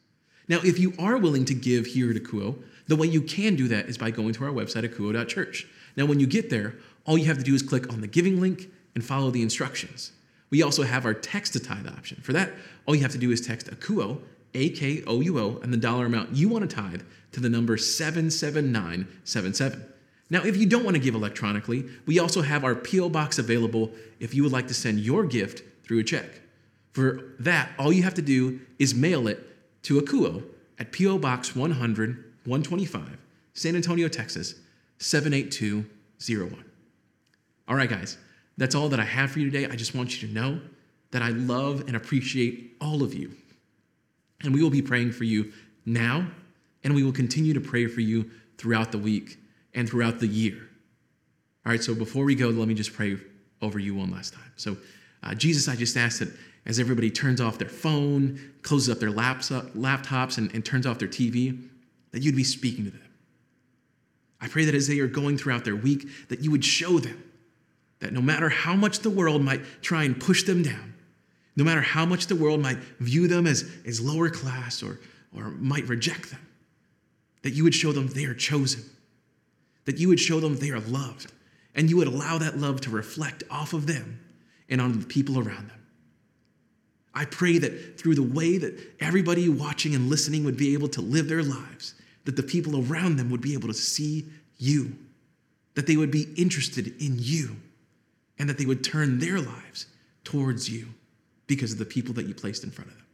Now, 0.49 0.59
if 0.64 0.79
you 0.79 0.95
are 0.99 1.16
willing 1.16 1.45
to 1.45 1.55
give 1.55 1.87
here 1.87 2.11
at 2.11 2.16
Akouo, 2.16 2.59
the 2.88 2.97
way 2.97 3.07
you 3.07 3.23
can 3.23 3.55
do 3.55 3.69
that 3.69 3.87
is 3.87 3.99
by 3.99 4.11
going 4.11 4.33
to 4.35 4.45
our 4.45 4.51
website 4.51 4.85
at 4.85 4.92
akouo.church. 4.92 5.66
Now, 5.97 6.07
when 6.07 6.21
you 6.21 6.27
get 6.27 6.51
there, 6.51 6.75
all 7.05 7.19
you 7.19 7.27
have 7.27 7.38
to 7.38 7.45
do 7.45 7.55
is 7.55 7.62
click 7.62 7.92
on 7.92 8.01
the 8.01 8.07
giving 8.07 8.40
link 8.40 8.71
and 8.95 9.05
follow 9.05 9.31
the 9.31 9.42
instructions. 9.42 10.12
We 10.51 10.62
also 10.62 10.85
have 10.85 11.05
our 11.05 11.14
text 11.14 11.55
to 11.55 11.61
tithe 11.61 11.88
option. 11.88 12.21
For 12.23 12.33
that, 12.33 12.53
all 12.87 12.95
you 12.95 13.03
have 13.03 13.11
to 13.12 13.19
do 13.19 13.33
is 13.33 13.40
text 13.40 13.69
AKOUO, 13.69 14.21
A 14.55 14.69
K 14.71 15.03
O 15.07 15.21
U 15.21 15.38
O, 15.38 15.61
and 15.62 15.73
the 15.73 15.77
dollar 15.77 16.07
amount 16.07 16.35
you 16.35 16.49
want 16.49 16.69
to 16.69 16.77
tithe 16.77 17.03
to 17.33 17.40
the 17.40 17.49
number 17.49 17.77
77977. 17.77 19.92
Now, 20.31 20.45
if 20.45 20.57
you 20.57 20.66
don't 20.66 20.85
want 20.85 20.97
to 20.97 21.03
give 21.03 21.14
electronically, 21.14 21.85
we 22.07 22.19
also 22.19 22.42
have 22.42 22.64
our 22.64 22.75
P.O. 22.75 23.11
Box 23.11 23.38
available 23.38 23.92
if 24.19 24.35
you 24.35 24.42
would 24.42 24.51
like 24.51 24.66
to 24.69 24.75
send 24.75 24.99
your 24.99 25.25
gift 25.25 25.62
through 25.85 26.01
a 26.01 26.05
check. 26.05 26.40
For 26.97 27.35
that, 27.41 27.73
all 27.79 27.93
you 27.93 28.05
have 28.05 28.15
to 28.15 28.23
do 28.23 28.59
is 28.79 28.95
mail 28.95 29.29
it 29.29 29.47
to 29.83 30.01
Akouo 30.01 30.43
at 30.79 30.93
P.O. 30.93 31.19
Box 31.19 31.55
100 31.55 32.25
125, 32.47 33.19
San 33.53 33.77
Antonio, 33.77 34.09
Texas 34.09 34.55
78201. 34.97 36.65
All 37.69 37.77
right, 37.77 37.91
guys, 37.91 38.17
that's 38.57 38.75
all 38.75 38.89
that 38.89 38.99
I 38.99 39.05
have 39.05 39.31
for 39.31 39.41
you 39.41 39.51
today. 39.51 39.71
I 39.71 39.77
just 39.77 39.95
want 39.95 40.23
you 40.23 40.27
to 40.27 40.33
know 40.33 40.59
that 41.11 41.21
I 41.21 41.29
love 41.29 41.85
and 41.87 41.97
appreciate 41.97 42.75
all 42.81 43.03
of 43.03 43.13
you. 43.13 43.33
And 44.43 44.55
we 44.55 44.63
will 44.63 44.71
be 44.71 44.81
praying 44.81 45.13
for 45.13 45.25
you 45.25 45.53
now, 45.85 46.27
and 46.83 46.95
we 46.95 47.03
will 47.03 47.13
continue 47.13 47.53
to 47.53 47.61
pray 47.61 47.89
for 47.89 48.01
you 48.01 48.31
throughout 48.57 48.91
the 48.91 48.99
week 48.99 49.37
and 49.75 49.87
throughout 49.87 50.19
the 50.19 50.29
year. 50.29 50.57
All 51.67 51.73
right, 51.73 51.83
so 51.83 51.95
before 51.95 52.25
we 52.25 52.35
go, 52.35 52.49
let 52.49 52.67
me 52.67 52.75
just 52.75 52.95
pray 52.95 53.19
over 53.61 53.79
you 53.79 53.95
one 53.95 54.11
last 54.11 54.33
time. 54.33 54.53
So, 54.57 54.79
uh, 55.23 55.35
Jesus, 55.35 55.69
I 55.69 55.77
just 55.77 55.95
ask 55.99 56.21
that 56.21 56.29
as 56.66 56.81
everybody 56.81 57.11
turns 57.11 57.40
off 57.40 57.59
their 57.59 57.68
phone, 57.68 58.40
closes 58.62 58.90
up 58.90 58.98
their 58.98 59.12
laptops, 59.12 60.38
and, 60.38 60.52
and 60.52 60.64
turns 60.64 60.85
off 60.85 60.98
their 60.98 61.09
TV, 61.09 61.62
that 62.11 62.22
you'd 62.22 62.37
be 62.37 62.44
speaking 62.44 62.85
to 62.85 62.90
them. 62.90 63.00
I 64.40 64.48
pray 64.48 64.64
that 64.64 64.74
as 64.74 64.88
they 64.88 64.98
are 64.98 65.07
going 65.07 65.38
throughout 65.38 65.64
their 65.64 65.76
week, 65.76 66.07
that 66.29 66.40
you 66.40 66.50
would 66.50 66.64
show 66.64 66.98
them 66.98 67.22
that 68.00 68.12
no 68.12 68.20
matter 68.20 68.48
how 68.48 68.74
much 68.74 68.98
the 69.00 69.11
world 69.11 69.42
might 69.42 69.62
try 69.81 70.05
and 70.05 70.20
push 70.20 70.42
them 70.42 70.62
down, 70.62 70.94
no 71.57 71.64
matter 71.64 71.81
how 71.81 72.05
much 72.05 72.26
the 72.26 72.37
world 72.37 72.61
might 72.61 72.79
view 73.00 73.29
them 73.29 73.46
as, 73.46 73.70
as 73.87 74.00
lower 74.00 74.29
class 74.29 74.83
or, 74.83 75.00
or 75.35 75.50
might 75.52 75.88
reject 75.88 76.31
them, 76.31 76.40
that 77.42 77.55
you 77.55 77.64
would 77.64 77.74
show 77.74 77.92
them 77.92 78.09
they 78.09 78.24
are 78.24 78.35
chosen, 78.35 78.83
that 79.87 79.98
you 79.98 80.09
would 80.09 80.20
show 80.20 80.40
them 80.40 80.57
they 80.57 80.70
are 80.70 80.81
loved, 80.81 81.33
and 81.74 81.88
you 81.88 81.96
would 81.96 82.09
allow 82.09 82.37
that 82.38 82.59
love 82.59 82.81
to 82.83 82.90
reflect 82.90 83.42
off 83.50 83.72
of 83.72 83.87
them 83.87 84.20
and 84.68 84.81
on 84.81 84.98
the 84.98 85.07
people 85.07 85.38
around 85.38 85.70
them. 85.70 85.86
I 87.16 87.24
pray 87.24 87.57
that 87.57 87.98
through 87.98 88.14
the 88.14 88.22
way 88.22 88.59
that 88.59 88.79
everybody 89.00 89.48
watching 89.48 89.94
and 89.94 90.11
listening 90.11 90.44
would 90.44 90.59
be 90.59 90.74
able 90.74 90.88
to 90.88 91.00
live 91.00 91.29
their 91.29 91.42
lives, 91.42 91.94
that 92.26 92.37
the 92.37 92.42
people 92.42 92.87
around 92.92 93.16
them 93.16 93.31
would 93.31 93.40
be 93.40 93.55
able 93.55 93.68
to 93.68 93.74
see 93.74 94.26
you, 94.59 94.94
that 95.74 95.87
they 95.87 95.96
would 95.96 96.11
be 96.11 96.26
interested 96.37 96.88
in 97.02 97.16
you, 97.18 97.57
and 98.38 98.50
that 98.50 98.59
they 98.59 98.66
would 98.66 98.85
turn 98.85 99.18
their 99.18 99.40
lives 99.40 99.87
towards 100.24 100.68
you 100.68 100.88
because 101.46 101.72
of 101.72 101.79
the 101.79 101.87
people 101.87 102.12
that 102.12 102.26
you 102.26 102.35
placed 102.35 102.64
in 102.64 102.70
front 102.70 102.90
of 102.90 102.96
them. 102.98 103.07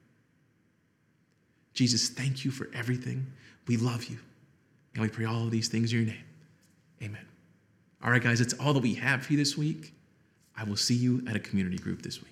Jesus, 1.72 2.08
thank 2.08 2.44
you 2.44 2.50
for 2.50 2.68
everything. 2.74 3.24
We 3.68 3.76
love 3.76 4.06
you. 4.06 4.18
And 4.94 5.02
we 5.02 5.10
pray 5.10 5.26
all 5.26 5.44
of 5.44 5.52
these 5.52 5.68
things 5.68 5.92
in 5.92 5.98
your 5.98 6.08
name. 6.08 6.24
Amen. 7.02 7.24
All 8.02 8.10
right, 8.10 8.22
guys, 8.22 8.40
that's 8.40 8.54
all 8.54 8.72
that 8.72 8.82
we 8.82 8.94
have 8.94 9.24
for 9.24 9.32
you 9.32 9.38
this 9.38 9.56
week. 9.56 9.94
I 10.56 10.64
will 10.64 10.76
see 10.76 10.96
you 10.96 11.22
at 11.28 11.36
a 11.36 11.40
community 11.40 11.78
group 11.78 12.02
this 12.02 12.20
week. 12.20 12.32